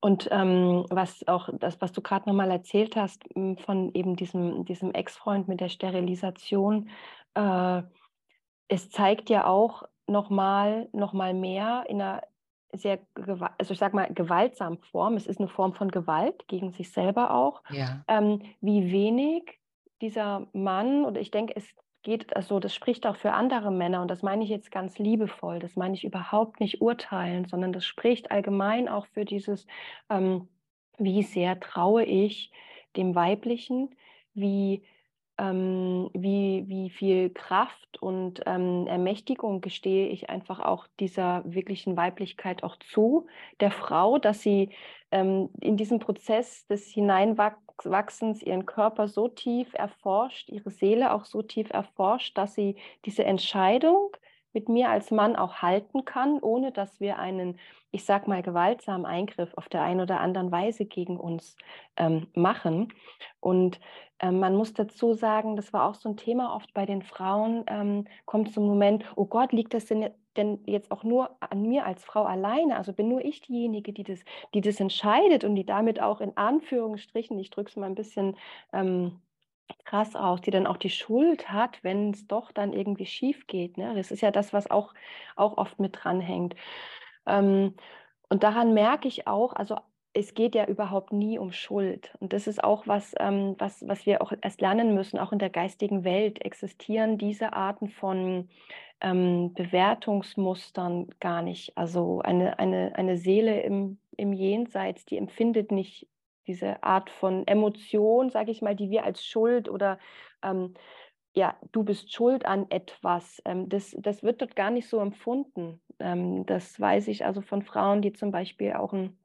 [0.01, 3.25] Und ähm, was auch das, was du gerade nochmal erzählt hast,
[3.65, 6.89] von eben diesem, diesem Ex-Freund mit der Sterilisation,
[7.35, 7.83] äh,
[8.69, 12.23] es zeigt ja auch, nochmal noch mal mehr in einer
[12.73, 12.99] sehr,
[13.59, 17.33] also ich sag mal, gewaltsamen Form, es ist eine Form von Gewalt gegen sich selber
[17.33, 18.05] auch, ja.
[18.09, 19.59] ähm, wie wenig
[20.03, 21.67] dieser Mann, oder ich denke, es
[22.03, 25.61] geht, also das spricht auch für andere Männer und das meine ich jetzt ganz liebevoll,
[25.61, 29.67] das meine ich überhaupt nicht urteilen, sondern das spricht allgemein auch für dieses,
[30.11, 30.49] ähm,
[30.99, 32.53] wie sehr traue ich
[32.97, 33.95] dem Weiblichen,
[34.35, 34.85] wie
[35.39, 42.63] ähm, wie, wie viel Kraft und ähm, Ermächtigung gestehe ich einfach auch dieser wirklichen Weiblichkeit
[42.65, 43.27] auch zu,
[43.61, 44.71] der Frau, dass sie
[45.11, 51.43] ähm, in diesem Prozess des Hineinwachsens ihren Körper so tief erforscht, ihre Seele auch so
[51.43, 54.17] tief erforscht, dass sie diese Entscheidung
[54.53, 57.59] mit mir als Mann auch halten kann, ohne dass wir einen,
[57.91, 61.57] ich sag mal, gewaltsamen Eingriff auf der einen oder anderen Weise gegen uns
[61.97, 62.93] ähm, machen.
[63.41, 63.79] Und
[64.21, 67.65] ähm, man muss dazu sagen, das war auch so ein Thema oft bei den Frauen,
[67.69, 71.87] ähm, kommt zum Moment, oh Gott, liegt das denn, denn jetzt auch nur an mir
[71.87, 72.77] als Frau alleine?
[72.77, 74.21] Also bin nur ich diejenige, die das,
[74.55, 78.37] die das entscheidet und die damit auch in Anführungsstrichen, ich drücke es mal ein bisschen
[78.73, 79.21] ähm,
[79.85, 83.77] krass aus, die dann auch die Schuld hat, wenn es doch dann irgendwie schief geht.
[83.79, 83.95] Ne?
[83.95, 84.95] Das ist ja das, was auch,
[85.37, 86.55] auch oft mit dranhängt.
[87.27, 87.75] Ähm,
[88.29, 89.77] und daran merke ich auch, also
[90.19, 92.13] es geht ja überhaupt nie um Schuld.
[92.19, 95.19] Und das ist auch was, ähm, was, was wir auch erst lernen müssen.
[95.19, 98.49] Auch in der geistigen Welt existieren diese Arten von
[99.01, 101.79] ähm, Bewertungsmustern gar nicht.
[101.79, 106.09] Also eine, eine, eine Seele im, im Jenseits, die empfindet nicht
[106.49, 110.01] diese Art von Emotion, sage ich mal, die wir als Schuld oder
[110.43, 110.75] ähm,
[111.35, 113.41] ja, du bist schuld an etwas.
[113.45, 115.81] Ähm, das, das wird dort gar nicht so empfunden.
[116.01, 119.17] Ähm, das weiß ich also von Frauen, die zum Beispiel auch einen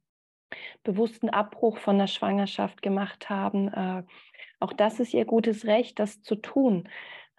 [0.84, 3.68] bewussten Abbruch von der Schwangerschaft gemacht haben.
[3.70, 4.04] Äh,
[4.60, 6.88] auch das ist ihr gutes Recht, das zu tun.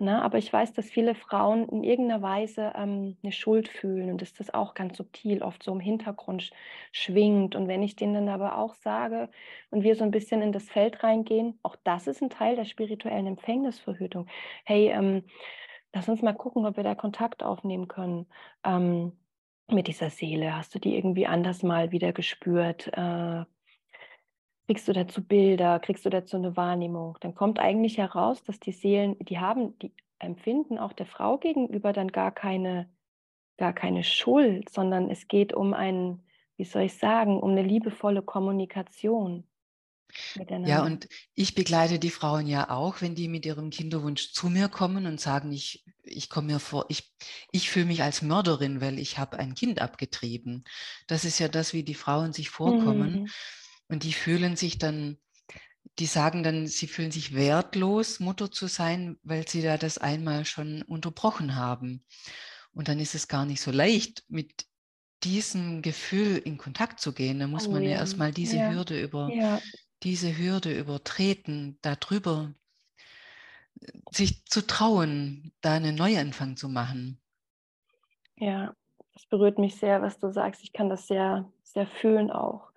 [0.01, 0.21] Ne?
[0.23, 4.35] Aber ich weiß, dass viele Frauen in irgendeiner Weise ähm, eine Schuld fühlen und dass
[4.35, 6.51] das auch ganz subtil oft so im Hintergrund
[6.91, 7.55] schwingt.
[7.55, 9.31] Und wenn ich denen dann aber auch sage
[9.71, 12.65] und wir so ein bisschen in das Feld reingehen, auch das ist ein Teil der
[12.65, 14.27] spirituellen Empfängnisverhütung.
[14.65, 15.25] Hey, ähm,
[15.93, 18.27] lass uns mal gucken, ob wir da Kontakt aufnehmen können.
[18.65, 19.13] Ähm,
[19.69, 20.57] mit dieser Seele?
[20.57, 22.89] Hast du die irgendwie anders mal wieder gespürt?
[22.89, 23.45] Äh,
[24.67, 25.79] kriegst du dazu Bilder?
[25.81, 27.17] Kriegst du dazu eine Wahrnehmung?
[27.21, 31.93] Dann kommt eigentlich heraus, dass die Seelen, die haben, die empfinden auch der Frau gegenüber
[31.93, 32.89] dann gar keine,
[33.57, 36.23] gar keine Schuld, sondern es geht um ein,
[36.57, 39.45] wie soll ich sagen, um eine liebevolle Kommunikation.
[40.65, 44.69] Ja, und ich begleite die Frauen ja auch, wenn die mit ihrem Kinderwunsch zu mir
[44.69, 47.13] kommen und sagen, ich, ich komme mir vor, ich,
[47.53, 50.65] ich fühle mich als Mörderin, weil ich habe ein Kind abgetrieben.
[51.07, 53.23] Das ist ja das, wie die Frauen sich vorkommen.
[53.23, 53.31] Mhm.
[53.89, 55.19] Und die fühlen sich dann,
[55.99, 60.45] die sagen dann, sie fühlen sich wertlos, Mutter zu sein, weil sie da das einmal
[60.45, 62.05] schon unterbrochen haben.
[62.73, 64.67] Und dann ist es gar nicht so leicht, mit
[65.23, 67.39] diesem Gefühl in Kontakt zu gehen.
[67.39, 68.71] Da muss oh, man ja, ja erstmal diese ja.
[68.71, 69.61] Hürde über, ja
[70.05, 72.55] diese Hürde übertreten, darüber
[74.11, 77.21] sich zu trauen, da einen Neuanfang zu machen.
[78.37, 78.75] Ja,
[79.13, 80.63] das berührt mich sehr, was du sagst.
[80.63, 82.73] Ich kann das sehr, sehr fühlen auch.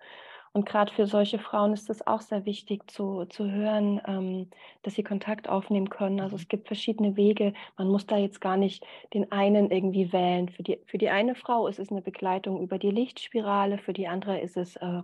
[0.52, 4.50] Und gerade für solche Frauen ist es auch sehr wichtig zu, zu hören, ähm,
[4.82, 6.20] dass sie Kontakt aufnehmen können.
[6.20, 6.42] Also mhm.
[6.42, 7.52] es gibt verschiedene Wege.
[7.76, 8.84] Man muss da jetzt gar nicht
[9.14, 10.48] den einen irgendwie wählen.
[10.48, 14.08] Für die, für die eine Frau ist es eine Begleitung über die Lichtspirale, für die
[14.08, 15.02] andere ist es äh,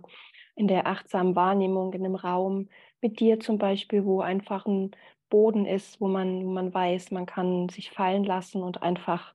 [0.55, 2.69] in der achtsamen Wahrnehmung in einem Raum
[3.01, 4.91] mit dir zum Beispiel, wo einfach ein
[5.29, 9.33] Boden ist, wo man, wo man weiß, man kann sich fallen lassen und einfach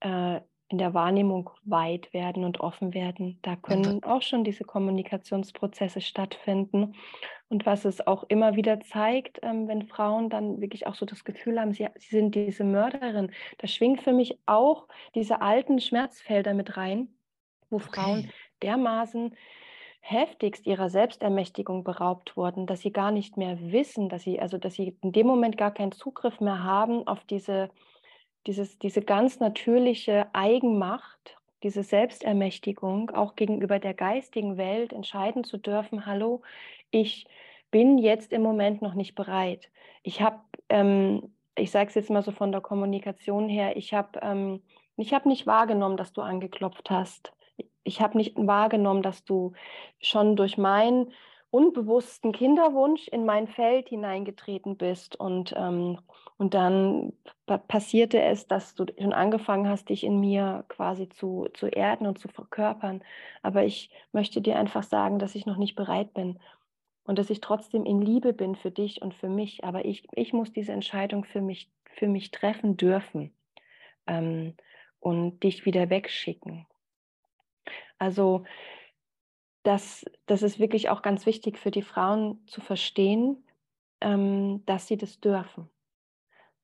[0.00, 3.38] äh, in der Wahrnehmung weit werden und offen werden.
[3.42, 6.94] Da können auch schon diese Kommunikationsprozesse stattfinden.
[7.48, 11.24] Und was es auch immer wieder zeigt, ähm, wenn Frauen dann wirklich auch so das
[11.24, 16.54] Gefühl haben, sie, sie sind diese Mörderin, da schwingt für mich auch diese alten Schmerzfelder
[16.54, 17.08] mit rein,
[17.68, 17.88] wo okay.
[17.92, 18.30] Frauen
[18.62, 19.36] dermaßen
[20.02, 24.74] heftigst ihrer Selbstermächtigung beraubt wurden, dass sie gar nicht mehr wissen, dass sie, also dass
[24.74, 27.70] sie in dem Moment gar keinen Zugriff mehr haben auf diese
[28.46, 36.06] dieses, diese ganz natürliche Eigenmacht, diese Selbstermächtigung, auch gegenüber der geistigen Welt entscheiden zu dürfen,
[36.06, 36.42] hallo,
[36.90, 37.26] ich
[37.70, 39.70] bin jetzt im Moment noch nicht bereit.
[40.02, 44.18] Ich habe, ähm, ich sage es jetzt mal so von der Kommunikation her, ich habe
[44.22, 44.62] ähm,
[44.98, 47.32] hab nicht wahrgenommen, dass du angeklopft hast.
[47.84, 49.52] Ich habe nicht wahrgenommen, dass du
[50.00, 51.12] schon durch mein
[51.52, 55.98] unbewussten Kinderwunsch in mein Feld hineingetreten bist und, ähm,
[56.38, 57.12] und dann
[57.68, 62.18] passierte es, dass du schon angefangen hast, dich in mir quasi zu, zu erden und
[62.18, 63.02] zu verkörpern.
[63.42, 66.38] Aber ich möchte dir einfach sagen, dass ich noch nicht bereit bin
[67.04, 69.62] und dass ich trotzdem in Liebe bin für dich und für mich.
[69.62, 73.30] Aber ich, ich muss diese Entscheidung für mich, für mich treffen dürfen
[74.06, 74.54] ähm,
[75.00, 76.66] und dich wieder wegschicken.
[78.02, 78.42] Also
[79.62, 83.46] das, das ist wirklich auch ganz wichtig für die Frauen zu verstehen,
[84.00, 85.70] ähm, dass sie das dürfen.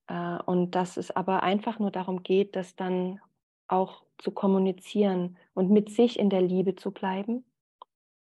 [0.09, 3.21] Äh, und dass es aber einfach nur darum geht, das dann
[3.69, 7.45] auch zu kommunizieren und mit sich in der Liebe zu bleiben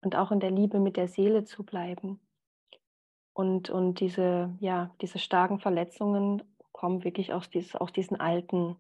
[0.01, 2.21] und auch in der Liebe mit der Seele zu bleiben.
[3.35, 8.79] Und, und diese, ja, diese starken Verletzungen kommen wirklich aus, dieses, aus diesen alten,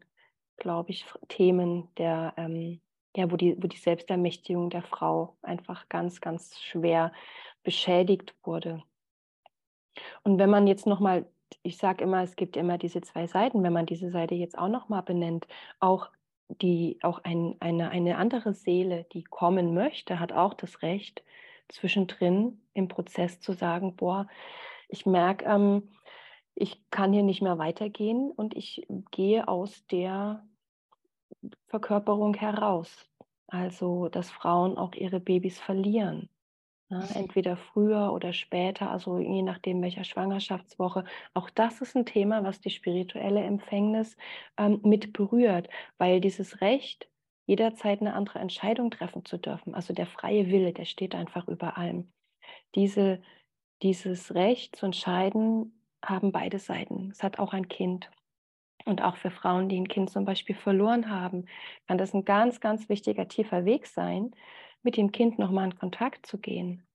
[0.56, 2.80] glaube ich, Themen der, ähm,
[3.16, 7.12] ja, wo die, wo die Selbstermächtigung der Frau einfach ganz, ganz schwer
[7.62, 8.82] beschädigt wurde.
[10.22, 11.26] Und wenn man jetzt nochmal,
[11.62, 14.68] ich sage immer, es gibt immer diese zwei Seiten, wenn man diese Seite jetzt auch
[14.68, 15.46] nochmal benennt,
[15.78, 16.10] auch
[16.48, 21.22] die, auch ein, eine, eine andere Seele, die kommen möchte, hat auch das Recht,
[21.68, 24.28] zwischendrin im Prozess zu sagen, boah,
[24.88, 25.90] ich merke, ähm,
[26.54, 30.46] ich kann hier nicht mehr weitergehen und ich gehe aus der
[31.68, 33.08] Verkörperung heraus.
[33.48, 36.28] Also, dass Frauen auch ihre Babys verlieren.
[36.88, 36.98] Ne?
[36.98, 37.16] Mhm.
[37.16, 41.04] Entweder früher oder später, also je nachdem welcher Schwangerschaftswoche.
[41.34, 44.16] Auch das ist ein Thema, was die spirituelle Empfängnis
[44.56, 45.68] ähm, mit berührt,
[45.98, 47.08] weil dieses Recht,
[47.46, 51.76] jederzeit eine andere Entscheidung treffen zu dürfen, also der freie Wille, der steht einfach über
[51.76, 52.10] allem.
[52.74, 53.20] Diese,
[53.82, 57.10] dieses Recht zu entscheiden haben beide Seiten.
[57.10, 58.10] Es hat auch ein Kind.
[58.84, 61.46] Und auch für Frauen, die ein Kind zum Beispiel verloren haben,
[61.88, 64.32] kann das ein ganz, ganz wichtiger, tiefer Weg sein,
[64.82, 66.86] mit dem Kind nochmal in Kontakt zu gehen.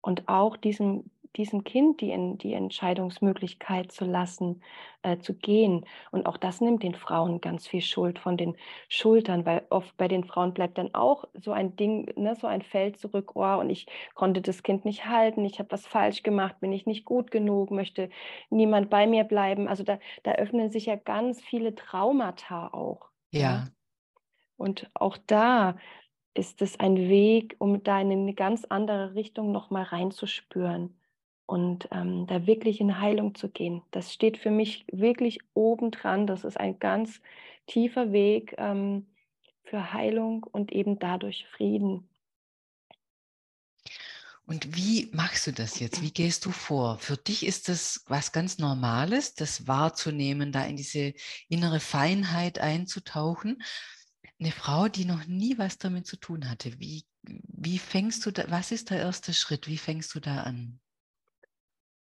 [0.00, 4.62] Und auch diesem diesem Kind die, die Entscheidungsmöglichkeit zu lassen,
[5.02, 5.86] äh, zu gehen.
[6.10, 8.56] Und auch das nimmt den Frauen ganz viel Schuld von den
[8.88, 12.62] Schultern, weil oft bei den Frauen bleibt dann auch so ein Ding, ne, so ein
[12.62, 16.60] Feld zurück, oh, und ich konnte das Kind nicht halten, ich habe was falsch gemacht,
[16.60, 18.10] bin ich nicht gut genug, möchte
[18.50, 19.68] niemand bei mir bleiben.
[19.68, 23.10] Also da, da öffnen sich ja ganz viele Traumata auch.
[23.30, 23.68] ja.
[24.56, 25.76] Und auch da
[26.34, 30.96] ist es ein Weg, um da in eine ganz andere Richtung nochmal reinzuspüren
[31.46, 33.82] und ähm, da wirklich in Heilung zu gehen.
[33.90, 36.26] Das steht für mich wirklich obendran.
[36.26, 37.20] Das ist ein ganz
[37.66, 39.06] tiefer Weg ähm,
[39.64, 42.08] für Heilung und eben dadurch Frieden.
[44.44, 46.02] Und wie machst du das jetzt?
[46.02, 46.98] Wie gehst du vor?
[46.98, 51.14] Für dich ist das was ganz Normales, das wahrzunehmen, da in diese
[51.48, 53.62] innere Feinheit einzutauchen.
[54.40, 58.50] Eine Frau, die noch nie was damit zu tun hatte, wie, wie fängst du da,
[58.50, 59.68] was ist der erste Schritt?
[59.68, 60.80] Wie fängst du da an?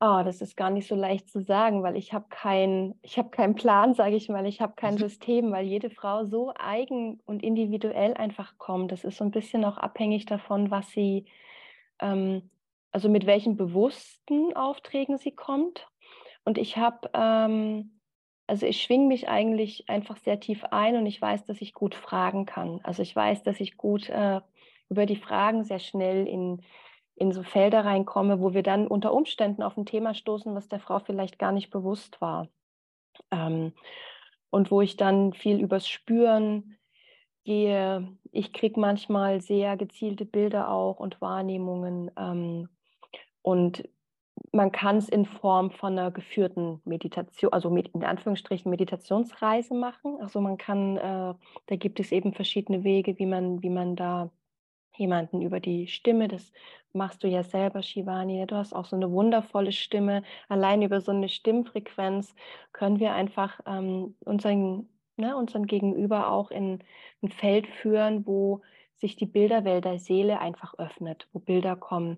[0.04, 3.30] Oh, das ist gar nicht so leicht zu sagen, weil ich habe keinen ich habe
[3.30, 4.48] keinen Plan, sage ich mal.
[4.48, 5.00] Ich habe kein mhm.
[5.00, 8.92] System, weil jede Frau so eigen und individuell einfach kommt.
[8.92, 11.26] Das ist so ein bisschen auch abhängig davon, was sie
[12.00, 12.50] ähm,
[12.92, 15.88] also mit welchen bewussten Aufträgen sie kommt.
[16.46, 18.00] Und ich habe ähm,
[18.48, 21.94] also ich schwinge mich eigentlich einfach sehr tief ein und ich weiß, dass ich gut
[21.94, 22.80] fragen kann.
[22.84, 24.42] Also ich weiß, dass ich gut äh,
[24.90, 26.64] über die Fragen sehr schnell in
[27.16, 30.80] in so Felder reinkomme, wo wir dann unter Umständen auf ein Thema stoßen, was der
[30.80, 32.48] Frau vielleicht gar nicht bewusst war.
[33.32, 33.74] Ähm,
[34.50, 36.78] und wo ich dann viel übers Spüren
[37.44, 38.08] gehe.
[38.32, 42.12] Ich kriege manchmal sehr gezielte Bilder auch und Wahrnehmungen.
[42.18, 42.70] Ähm,
[43.42, 43.88] und
[44.52, 50.18] man kann es in Form von einer geführten Meditation, also mit, in Anführungsstrichen Meditationsreise machen.
[50.20, 51.34] Also man kann, äh,
[51.68, 54.30] da gibt es eben verschiedene Wege, wie man, wie man da
[55.02, 56.30] jemanden über die Stimme.
[56.30, 56.54] Das
[56.94, 58.46] machst du ja selber, Shivani.
[58.48, 60.24] Du hast auch so eine wundervolle Stimme.
[60.48, 62.34] Allein über so eine Stimmfrequenz
[62.72, 64.88] können wir einfach ähm, unseren,
[65.18, 66.80] ne, unseren Gegenüber auch in
[67.22, 68.62] ein Feld führen, wo
[68.96, 72.18] sich die Bilderwelt der Seele einfach öffnet, wo Bilder kommen.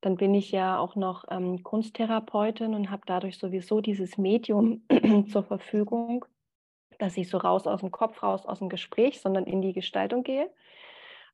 [0.00, 4.82] Dann bin ich ja auch noch ähm, Kunsttherapeutin und habe dadurch sowieso dieses Medium
[5.30, 6.24] zur Verfügung,
[6.98, 10.22] dass ich so raus aus dem Kopf, raus aus dem Gespräch, sondern in die Gestaltung
[10.22, 10.48] gehe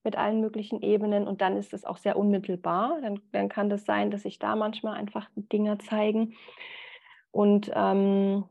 [0.04, 3.00] mit allen möglichen Ebenen und dann ist es auch sehr unmittelbar.
[3.00, 6.34] Dann, dann kann das sein, dass sich da manchmal einfach Dinge zeigen.
[7.30, 8.44] Und ähm,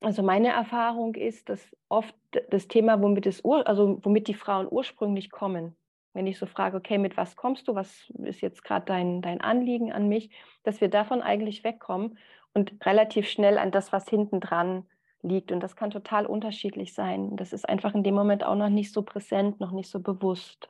[0.00, 2.14] also meine Erfahrung ist, dass oft
[2.50, 5.76] das Thema, womit, es also womit die Frauen ursprünglich kommen,
[6.12, 9.40] wenn ich so frage, okay, mit was kommst du, was ist jetzt gerade dein, dein
[9.40, 10.30] Anliegen an mich,
[10.62, 12.18] dass wir davon eigentlich wegkommen
[12.54, 14.86] und relativ schnell an das, was hinten dran
[15.22, 15.52] liegt.
[15.52, 17.36] Und das kann total unterschiedlich sein.
[17.36, 20.68] Das ist einfach in dem Moment auch noch nicht so präsent, noch nicht so bewusst.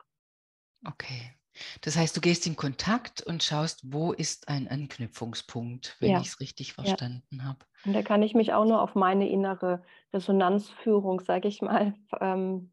[0.85, 1.33] Okay.
[1.81, 6.27] Das heißt, du gehst in Kontakt und schaust, wo ist ein Anknüpfungspunkt, wenn Ja, ich
[6.27, 6.97] es richtig ja.
[6.97, 7.65] verstanden habe.
[7.85, 12.71] Und da kann ich mich auch nur auf meine innere Resonanzführung, sage ich mal, ähm,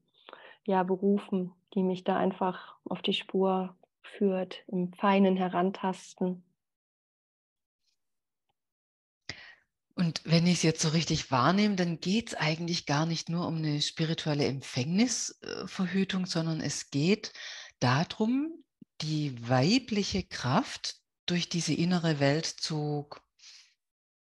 [0.67, 6.45] ja, berufen, die mich da einfach auf die Spur führt, im feinen Herantasten.
[9.95, 13.49] Und wenn ich es jetzt so richtig wahrnehme, dann geht es eigentlich gar nicht nur
[13.49, 17.33] um eine spirituelle Empfängnisverhütung, sondern es geht
[17.81, 18.65] darum,
[19.01, 23.09] die weibliche Kraft durch diese innere Welt zu,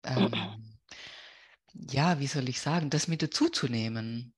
[0.03, 0.31] ähm,
[1.73, 4.33] ja, wie soll ich sagen, das mit dazuzunehmen.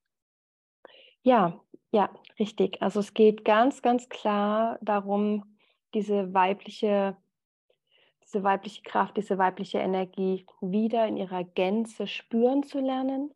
[1.24, 1.60] Ja,
[1.92, 2.82] ja, richtig.
[2.82, 5.58] Also es geht ganz, ganz klar darum,
[5.94, 7.18] diese weibliche,
[8.24, 13.34] diese weibliche Kraft, diese weibliche Energie wieder in ihrer Gänze spüren zu lernen,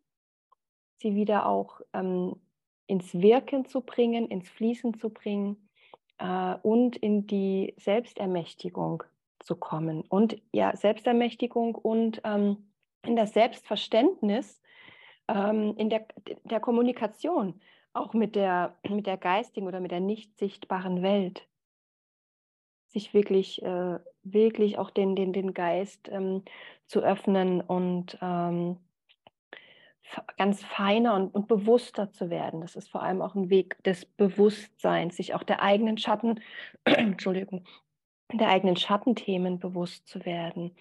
[0.98, 2.40] sie wieder auch ähm,
[2.86, 5.62] ins Wirken zu bringen, ins Fließen zu bringen
[6.24, 9.03] äh, und in die Selbstermächtigung
[9.39, 10.03] zu kommen.
[10.07, 12.69] Und ja, Selbstermächtigung und ähm,
[13.05, 14.61] in das Selbstverständnis,
[15.28, 16.05] ähm, in der,
[16.45, 17.59] der Kommunikation,
[17.91, 21.45] auch mit der, mit der geistigen oder mit der nicht sichtbaren Welt.
[22.88, 26.43] Sich wirklich, äh, wirklich auch den, den, den Geist ähm,
[26.88, 28.78] zu öffnen und ähm,
[30.38, 32.62] ganz feiner und, und bewusster zu werden.
[32.62, 36.39] Das ist vor allem auch ein Weg des Bewusstseins, sich auch der eigenen Schatten,
[36.84, 37.66] Entschuldigung,
[38.32, 40.76] der eigenen Schattenthemen bewusst zu werden,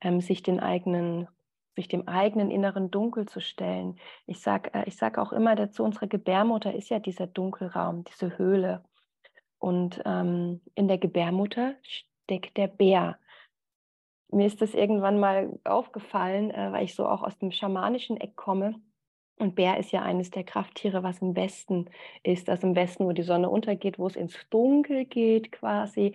[0.00, 1.28] ähm, sich den eigenen
[1.76, 3.98] sich dem eigenen inneren Dunkel zu stellen.
[4.26, 8.38] Ich sage äh, ich sag auch immer dazu, unsere Gebärmutter ist ja dieser Dunkelraum, diese
[8.38, 8.84] Höhle.
[9.58, 13.18] Und ähm, in der Gebärmutter steckt der Bär.
[14.34, 18.36] Mir ist das irgendwann mal aufgefallen, äh, weil ich so auch aus dem schamanischen Eck
[18.36, 18.74] komme.
[19.38, 21.90] Und Bär ist ja eines der Krafttiere, was im Westen
[22.22, 26.14] ist, also im Westen, wo die Sonne untergeht, wo es ins Dunkel geht quasi.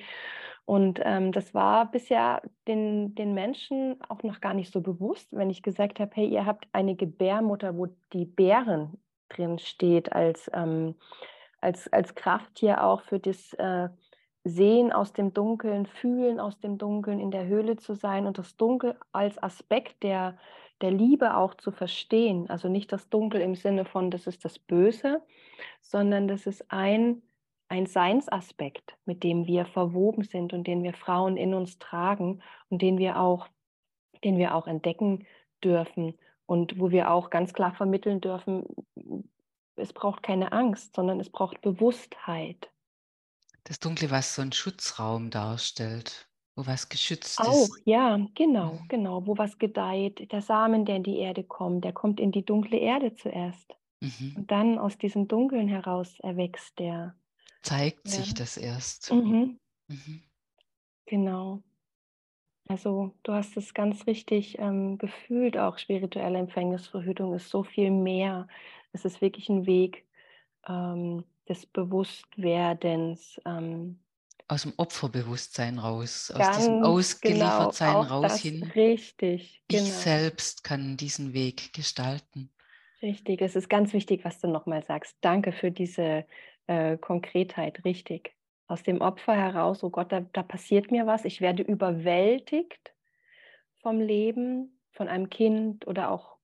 [0.65, 5.49] Und ähm, das war bisher den, den Menschen auch noch gar nicht so bewusst, wenn
[5.49, 8.97] ich gesagt habe, hey, ihr habt eine Gebärmutter, wo die Bären
[9.29, 10.95] drin steht als, ähm,
[11.59, 13.89] als, als Krafttier auch für das äh,
[14.43, 18.55] Sehen aus dem Dunkeln, Fühlen aus dem Dunkeln, in der Höhle zu sein und das
[18.55, 20.37] Dunkel als Aspekt der,
[20.81, 22.49] der Liebe auch zu verstehen.
[22.49, 25.21] Also nicht das Dunkel im Sinne von, das ist das Böse,
[25.81, 27.21] sondern das ist ein,
[27.67, 32.81] ein Seinsaspekt, mit dem wir verwoben sind und den wir Frauen in uns tragen und
[32.81, 33.47] den wir auch,
[34.23, 35.25] den wir auch entdecken
[35.63, 38.65] dürfen und wo wir auch ganz klar vermitteln dürfen,
[39.75, 42.71] es braucht keine Angst, sondern es braucht Bewusstheit.
[43.69, 47.83] Das Dunkle, was so einen Schutzraum darstellt, wo was geschützt Auch, ist.
[47.85, 48.89] ja, genau, Mhm.
[48.89, 50.31] genau, wo was gedeiht.
[50.31, 53.77] Der Samen, der in die Erde kommt, der kommt in die dunkle Erde zuerst.
[54.01, 54.33] Mhm.
[54.37, 57.15] Und dann aus diesem Dunkeln heraus erwächst der.
[57.61, 58.13] Zeigt Ja.
[58.15, 59.11] sich das erst.
[59.11, 60.23] Mhm, Mhm.
[61.05, 61.61] genau.
[62.67, 68.47] Also du hast es ganz richtig ähm, gefühlt, auch spirituelle Empfängnisverhütung ist so viel mehr.
[68.93, 70.07] Es ist wirklich ein Weg
[70.67, 73.41] ähm, des Bewusstwerdens.
[73.45, 73.99] Ähm,
[74.47, 78.63] Aus dem Opferbewusstsein raus, aus diesem genau, Ausgeliefertsein auch raus hin.
[78.75, 79.89] richtig, Ich genau.
[79.89, 82.49] selbst kann diesen Weg gestalten.
[83.01, 85.17] Richtig, es ist ganz wichtig, was du nochmal sagst.
[85.21, 86.25] Danke für diese
[86.67, 88.35] äh, Konkretheit, richtig.
[88.67, 92.93] Aus dem Opfer heraus, oh Gott, da, da passiert mir was, ich werde überwältigt
[93.81, 96.38] vom Leben, von einem Kind oder auch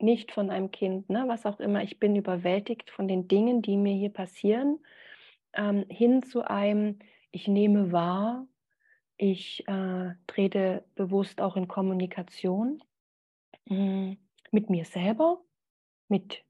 [0.00, 1.82] nicht von einem Kind, ne, was auch immer.
[1.82, 4.78] Ich bin überwältigt von den Dingen, die mir hier passieren,
[5.54, 6.98] ähm, hin zu einem,
[7.30, 8.46] ich nehme wahr,
[9.16, 12.82] ich äh, trete bewusst auch in Kommunikation
[13.66, 14.16] mh,
[14.52, 15.40] mit mir selber,
[16.08, 16.44] mit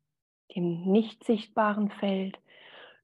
[0.54, 2.38] dem nicht sichtbaren Feld,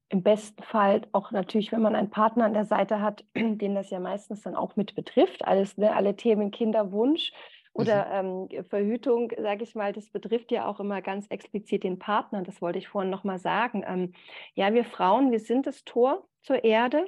[0.09, 3.89] im besten Fall auch natürlich, wenn man einen Partner an der Seite hat, den das
[3.89, 7.31] ja meistens dann auch mit betrifft, alles, ne, alle Themen Kinderwunsch
[7.75, 8.47] oder mhm.
[8.53, 12.41] ähm, Verhütung, sage ich mal, das betrifft ja auch immer ganz explizit den Partner.
[12.41, 13.83] Das wollte ich vorhin nochmal sagen.
[13.85, 14.13] Ähm,
[14.53, 17.05] ja, wir Frauen, wir sind das Tor zur Erde,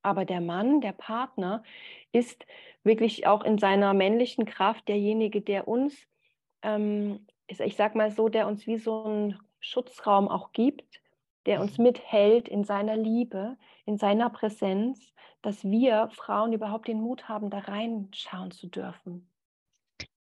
[0.00, 1.62] aber der Mann, der Partner,
[2.10, 2.46] ist
[2.84, 5.94] wirklich auch in seiner männlichen Kraft derjenige, der uns,
[6.62, 11.02] ähm, ich sage mal so, der uns wie so einen Schutzraum auch gibt,
[11.44, 11.84] der uns mhm.
[11.84, 15.12] mithält in seiner Liebe, in seiner Präsenz,
[15.42, 19.28] dass wir Frauen überhaupt den Mut haben, da reinschauen zu dürfen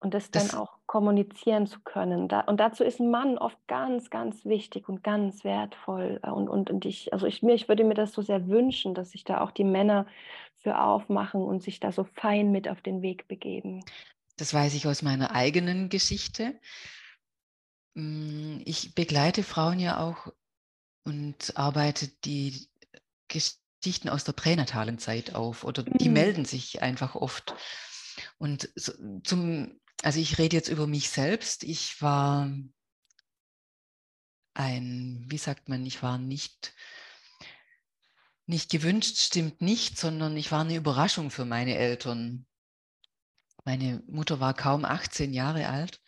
[0.01, 2.27] und das, das dann auch kommunizieren zu können.
[2.27, 6.19] Da, und dazu ist ein Mann oft ganz, ganz wichtig und ganz wertvoll.
[6.23, 8.93] Äh, und, und, und ich, also ich, mir, ich würde mir das so sehr wünschen,
[8.93, 10.07] dass sich da auch die Männer
[10.55, 13.83] für aufmachen und sich da so fein mit auf den Weg begeben.
[14.37, 16.59] Das weiß ich aus meiner eigenen Geschichte.
[17.95, 20.31] Hm, ich begleite Frauen ja auch
[21.03, 22.69] und arbeite die
[23.27, 26.13] Geschichten aus der pränatalen Zeit auf oder die mhm.
[26.13, 27.53] melden sich einfach oft.
[28.37, 28.69] Und
[29.23, 31.63] zum, also ich rede jetzt über mich selbst.
[31.63, 32.49] Ich war
[34.53, 36.73] ein, wie sagt man, ich war nicht,
[38.45, 42.45] nicht gewünscht, stimmt nicht, sondern ich war eine Überraschung für meine Eltern.
[43.65, 46.01] Meine Mutter war kaum 18 Jahre alt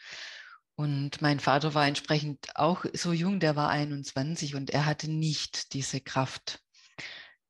[0.75, 5.73] und mein Vater war entsprechend auch so jung, der war 21 und er hatte nicht
[5.73, 6.59] diese Kraft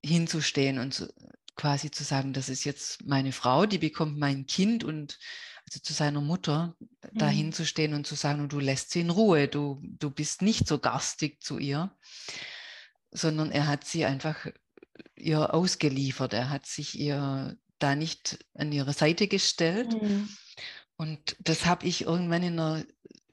[0.04, 1.14] hinzustehen und
[1.56, 5.20] quasi zu sagen, das ist jetzt meine Frau, die bekommt mein Kind und
[5.80, 7.18] zu seiner Mutter mhm.
[7.18, 10.68] dahin zu stehen und zu sagen, du lässt sie in Ruhe, du, du bist nicht
[10.68, 11.96] so garstig zu ihr,
[13.12, 14.48] sondern er hat sie einfach
[15.16, 20.02] ihr ausgeliefert, er hat sich ihr da nicht an ihre Seite gestellt.
[20.02, 20.30] Mhm.
[20.98, 22.84] Und das habe ich irgendwann in einer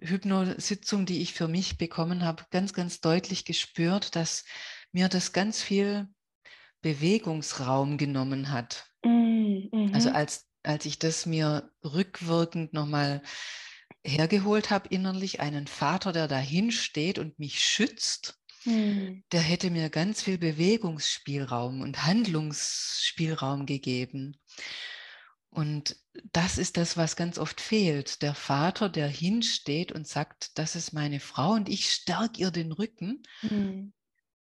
[0.00, 4.44] Hypnositzung, die ich für mich bekommen habe, ganz, ganz deutlich gespürt, dass
[4.92, 6.08] mir das ganz viel
[6.80, 8.86] Bewegungsraum genommen hat.
[9.04, 9.90] Mm, mhm.
[9.92, 13.22] Also als, als ich das mir rückwirkend nochmal
[14.04, 19.24] hergeholt habe, innerlich einen Vater, der dahin steht und mich schützt, mhm.
[19.32, 24.38] der hätte mir ganz viel Bewegungsspielraum und Handlungsspielraum gegeben.
[25.48, 25.96] Und
[26.32, 28.20] das ist das, was ganz oft fehlt.
[28.20, 32.72] Der Vater, der hinsteht und sagt, das ist meine Frau und ich stärke ihr den
[32.72, 33.94] Rücken, mhm.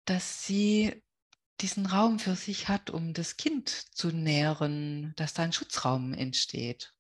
[0.06, 1.03] dass sie
[1.64, 6.94] diesen Raum für sich hat, um das Kind zu nähren, dass da ein Schutzraum entsteht.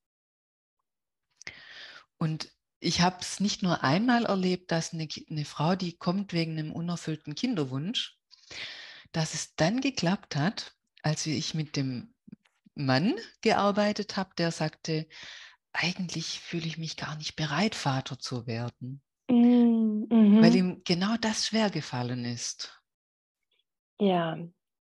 [2.18, 2.49] Und
[2.80, 6.72] ich habe es nicht nur einmal erlebt, dass eine, eine, Frau, die kommt wegen einem
[6.72, 8.18] unerfüllten Kinderwunsch,
[9.11, 12.14] dass es dann geklappt hat, als ich mit dem
[12.74, 15.07] Mann gearbeitet habe, der sagte,
[15.74, 20.41] eigentlich fühle ich mich gar nicht bereit, Vater zu werden, mm, mhm.
[20.41, 22.82] weil ihm genau das schwer gefallen ist.
[24.00, 24.38] Ja,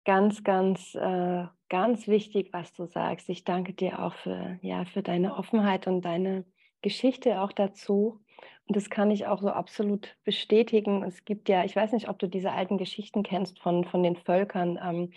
[0.05, 3.29] ganz, ganz, äh, ganz wichtig, was du sagst.
[3.29, 6.45] Ich danke dir auch für, ja, für deine Offenheit und deine
[6.83, 8.23] Geschichte auch dazu.
[8.67, 11.03] Und das kann ich auch so absolut bestätigen.
[11.05, 14.17] Es gibt ja, ich weiß nicht, ob du diese alten Geschichten kennst von, von den
[14.17, 15.13] Völkern, ähm,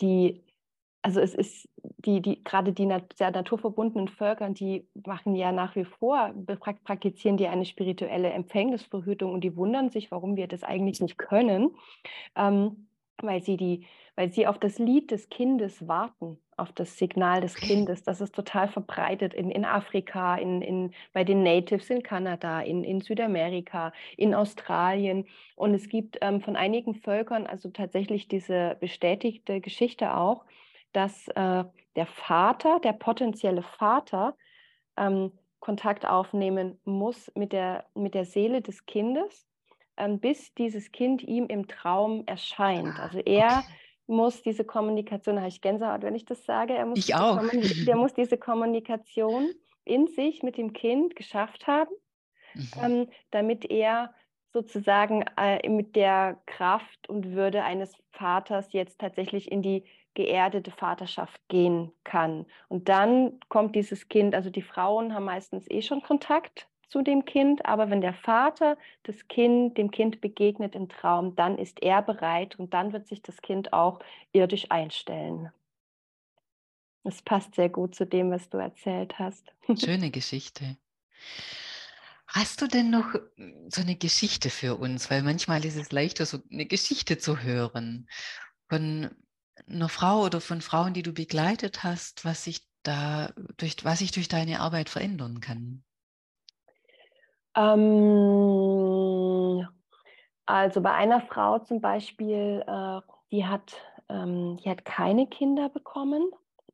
[0.00, 0.44] die
[1.02, 1.68] also es ist
[1.98, 6.32] die, die gerade die sehr naturverbundenen Völker, die machen ja nach wie vor,
[6.84, 11.76] praktizieren die eine spirituelle Empfängnisverhütung und die wundern sich, warum wir das eigentlich nicht können,
[12.36, 12.88] ähm,
[13.22, 13.86] weil sie die,
[14.16, 18.02] weil sie auf das Lied des Kindes warten, auf das Signal des Kindes.
[18.02, 22.84] Das ist total verbreitet in, in Afrika, in, in, bei den Natives in Kanada, in,
[22.84, 25.26] in Südamerika, in Australien.
[25.56, 30.44] Und es gibt ähm, von einigen Völkern also tatsächlich diese bestätigte Geschichte auch,
[30.92, 31.64] dass äh,
[31.96, 34.36] der Vater, der potenzielle Vater,
[34.96, 35.32] ähm,
[35.64, 39.48] Kontakt aufnehmen muss mit der, mit der Seele des Kindes,
[40.18, 42.98] bis dieses Kind ihm im Traum erscheint.
[42.98, 43.66] Also er okay.
[44.06, 47.40] muss diese Kommunikation, da habe ich Gänsehaut, wenn ich das sage, er muss ich auch.
[47.86, 49.50] der muss diese Kommunikation
[49.84, 51.92] in sich mit dem Kind geschafft haben,
[52.54, 52.68] mhm.
[52.82, 54.14] ähm, damit er
[54.52, 59.84] sozusagen äh, mit der Kraft und Würde eines Vaters jetzt tatsächlich in die
[60.14, 62.46] geerdete Vaterschaft gehen kann.
[62.68, 67.24] Und dann kommt dieses Kind, also die Frauen haben meistens eh schon Kontakt zu dem
[67.24, 72.02] Kind, aber wenn der Vater das Kind, dem Kind begegnet im Traum, dann ist er
[72.02, 74.00] bereit und dann wird sich das Kind auch
[74.32, 75.50] irdisch einstellen.
[77.04, 79.52] Das passt sehr gut zu dem, was du erzählt hast.
[79.78, 80.76] Schöne Geschichte.
[82.26, 83.14] Hast du denn noch
[83.68, 85.10] so eine Geschichte für uns?
[85.10, 88.08] Weil manchmal ist es leichter, so eine Geschichte zu hören
[88.68, 89.10] von
[89.68, 94.10] einer Frau oder von Frauen, die du begleitet hast, was sich da durch, was sich
[94.10, 95.84] durch deine Arbeit verändern kann?
[97.56, 98.60] Ähm,
[100.46, 103.00] Also bei einer Frau zum Beispiel, äh,
[103.32, 103.76] die, hat,
[104.08, 106.30] ähm, die hat keine Kinder bekommen.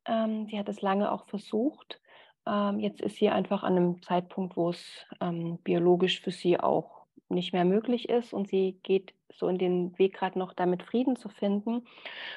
[0.06, 2.00] Ähm, die hat es lange auch versucht.
[2.46, 7.06] Ähm, jetzt ist sie einfach an einem Zeitpunkt, wo es ähm, biologisch für sie auch
[7.28, 11.16] nicht mehr möglich ist und sie geht so in den Weg gerade noch damit Frieden
[11.16, 11.86] zu finden.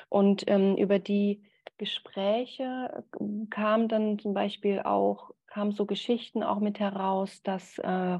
[0.09, 1.43] Und ähm, über die
[1.77, 8.17] Gespräche äh, kam dann zum Beispiel auch, kamen so Geschichten auch mit heraus, dass äh,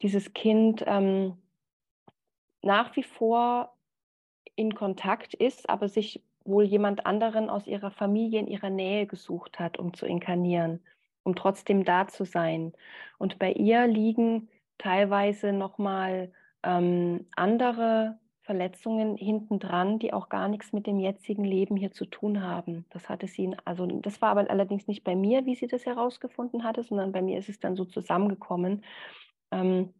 [0.00, 1.36] dieses Kind ähm,
[2.62, 3.76] nach wie vor
[4.56, 9.60] in Kontakt ist, aber sich wohl jemand anderen aus ihrer Familie in ihrer Nähe gesucht
[9.60, 10.82] hat, um zu inkarnieren,
[11.22, 12.72] um trotzdem da zu sein.
[13.18, 16.32] Und bei ihr liegen teilweise nochmal
[16.62, 18.18] ähm, andere
[18.48, 22.86] Verletzungen hintendran, die auch gar nichts mit dem jetzigen Leben hier zu tun haben.
[22.88, 26.64] Das hatte sie, also das war aber allerdings nicht bei mir, wie sie das herausgefunden
[26.64, 28.84] hatte, sondern bei mir ist es dann so zusammengekommen,
[29.50, 29.92] ähm,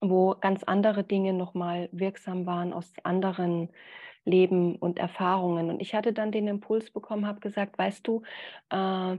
[0.00, 3.70] wo ganz andere Dinge nochmal wirksam waren aus anderen
[4.24, 5.68] Leben und Erfahrungen.
[5.68, 8.22] Und ich hatte dann den Impuls bekommen, habe gesagt, weißt du,
[8.70, 9.16] äh,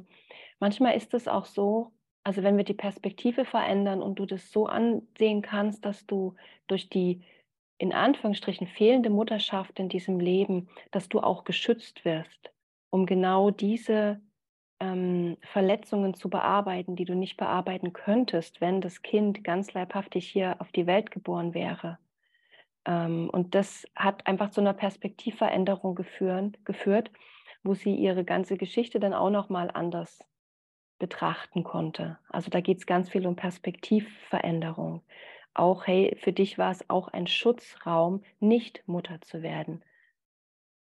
[0.61, 1.91] manchmal ist es auch so,
[2.23, 6.35] also wenn wir die Perspektive verändern und du das so ansehen kannst, dass du
[6.67, 7.21] durch die
[7.77, 12.51] in Anführungsstrichen fehlende Mutterschaft in diesem Leben, dass du auch geschützt wirst,
[12.89, 14.21] um genau diese
[14.79, 20.57] ähm, Verletzungen zu bearbeiten, die du nicht bearbeiten könntest, wenn das Kind ganz leibhaftig hier
[20.59, 21.99] auf die Welt geboren wäre.
[22.85, 27.11] Ähm, und das hat einfach zu einer Perspektivveränderung geführt, geführt,
[27.63, 30.19] wo sie ihre ganze Geschichte dann auch noch mal anders
[30.99, 32.17] betrachten konnte.
[32.29, 35.03] Also da geht es ganz viel um Perspektivveränderung
[35.57, 39.83] auch, hey, für dich war es auch ein Schutzraum, nicht Mutter zu werden.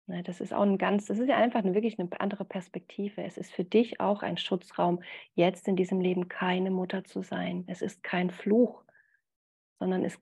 [0.07, 3.23] Ne, das ist auch ein ganz, das ist ja einfach eine, wirklich eine andere Perspektive.
[3.23, 5.03] Es ist für dich auch ein Schutzraum,
[5.35, 7.65] jetzt in diesem Leben keine Mutter zu sein.
[7.69, 8.83] Es ist kein Fluch,
[9.79, 10.19] sondern es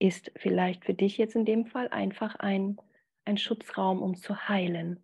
[0.00, 2.78] ist vielleicht für dich jetzt in dem Fall einfach ein,
[3.24, 5.00] ein Schutzraum, um zu heilen.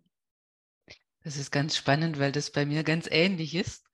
[1.23, 3.89] Das ist ganz spannend, weil das bei mir ganz ähnlich ist.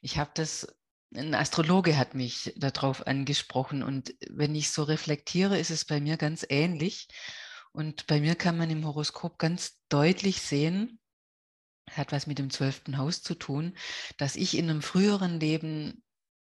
[0.00, 0.72] Ich habe das
[1.16, 6.16] ein Astrologe hat mich darauf angesprochen und wenn ich so reflektiere, ist es bei mir
[6.16, 7.08] ganz ähnlich.
[7.72, 11.00] Und bei mir kann man im Horoskop ganz deutlich sehen,
[11.90, 13.74] hat was mit dem zwölften Haus zu tun,
[14.16, 16.02] dass ich in einem früheren Leben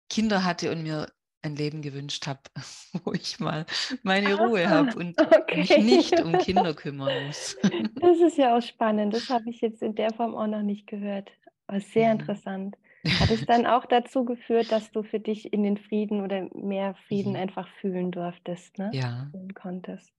[0.09, 1.07] Kinder hatte und mir
[1.43, 2.41] ein Leben gewünscht habe,
[3.05, 3.65] wo ich mal
[4.03, 5.61] meine Ruhe habe und okay.
[5.61, 7.57] mich nicht um Kinder kümmern muss.
[7.95, 9.15] Das ist ja auch spannend.
[9.15, 11.31] Das habe ich jetzt in der Form auch noch nicht gehört.
[11.67, 12.21] Aber sehr mhm.
[12.21, 12.77] interessant.
[13.05, 16.95] Hat es dann auch dazu geführt, dass du für dich in den Frieden oder mehr
[17.07, 17.39] Frieden mhm.
[17.39, 18.91] einfach fühlen durftest, ne?
[18.93, 19.29] Ja.
[19.31, 20.13] Fühlen konntest.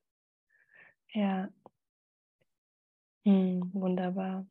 [1.13, 1.49] Ja.
[3.25, 4.45] Hm, wunderbar.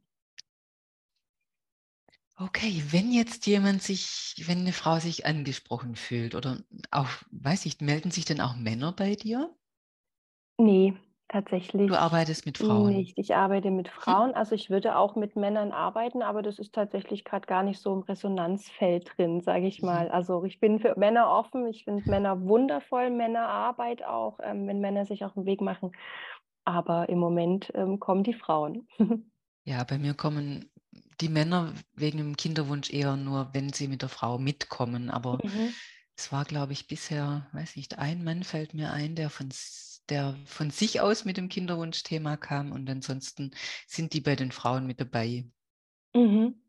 [2.37, 7.81] Okay, wenn jetzt jemand sich, wenn eine Frau sich angesprochen fühlt oder auch, weiß ich,
[7.81, 9.55] melden sich denn auch Männer bei dir?
[10.57, 10.95] Nee,
[11.31, 13.07] Tatsächlich Du arbeitest mit Frauen?
[13.07, 13.19] nicht.
[13.19, 14.15] Ich arbeite mit hm.
[14.15, 14.35] Frauen.
[14.35, 17.93] Also, ich würde auch mit Männern arbeiten, aber das ist tatsächlich gerade gar nicht so
[17.95, 20.09] im Resonanzfeld drin, sage ich mal.
[20.09, 20.11] Mhm.
[20.11, 21.67] Also, ich bin für Männer offen.
[21.69, 25.93] Ich finde Männer wundervoll, Männerarbeit auch, ähm, wenn Männer sich auf den Weg machen.
[26.65, 28.89] Aber im Moment, ähm, kommen die Frauen.
[29.65, 30.71] Ja, bei mir kommen
[31.21, 35.11] die Männer wegen dem Kinderwunsch eher nur, wenn sie mit der Frau mitkommen.
[35.11, 35.81] Aber Mhm.
[36.17, 39.51] es war, glaube ich, bisher, weiß nicht, ein Mann fällt mir ein, der von
[40.09, 43.53] der von sich aus mit dem Kinderwunschthema kam und ansonsten
[43.87, 45.45] sind die bei den Frauen mit dabei.
[46.15, 46.61] Mhm.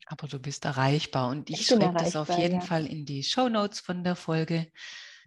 [0.07, 2.61] Aber du bist erreichbar und ich, ich schreibe das auf jeden ja.
[2.61, 4.67] Fall in die Show Notes von der Folge.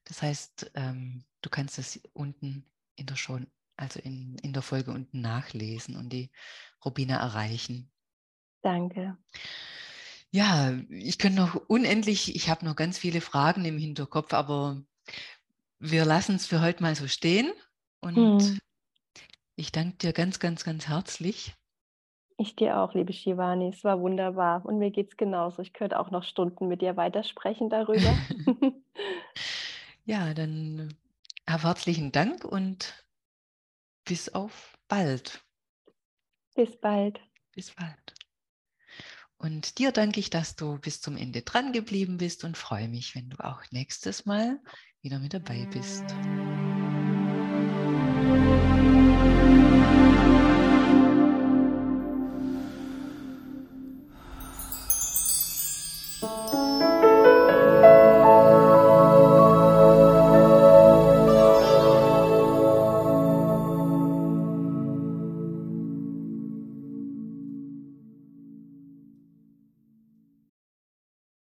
[0.07, 3.39] Das heißt, ähm, du kannst es unten in der Show,
[3.75, 6.31] also in, in der Folge unten nachlesen und die
[6.83, 7.91] Robina erreichen.
[8.61, 9.17] Danke.
[10.31, 14.81] Ja, ich könnte noch unendlich, ich habe noch ganz viele Fragen im Hinterkopf, aber
[15.79, 17.51] wir lassen es für heute mal so stehen.
[17.99, 18.59] Und hm.
[19.55, 21.53] ich danke dir ganz, ganz, ganz herzlich.
[22.37, 23.69] Ich dir auch, liebe Shivani.
[23.69, 24.63] Es war wunderbar.
[24.65, 25.61] Und mir geht es genauso.
[25.61, 28.15] Ich könnte auch noch Stunden mit dir weitersprechen darüber.
[30.07, 30.95] Ja, dann
[31.47, 33.05] äh, herzlichen Dank und
[34.05, 35.43] bis auf bald.
[36.55, 37.19] Bis bald.
[37.51, 38.15] Bis bald.
[39.35, 43.15] Und dir danke ich, dass du bis zum Ende dran geblieben bist und freue mich,
[43.15, 44.61] wenn du auch nächstes Mal
[45.01, 46.05] wieder mit dabei bist.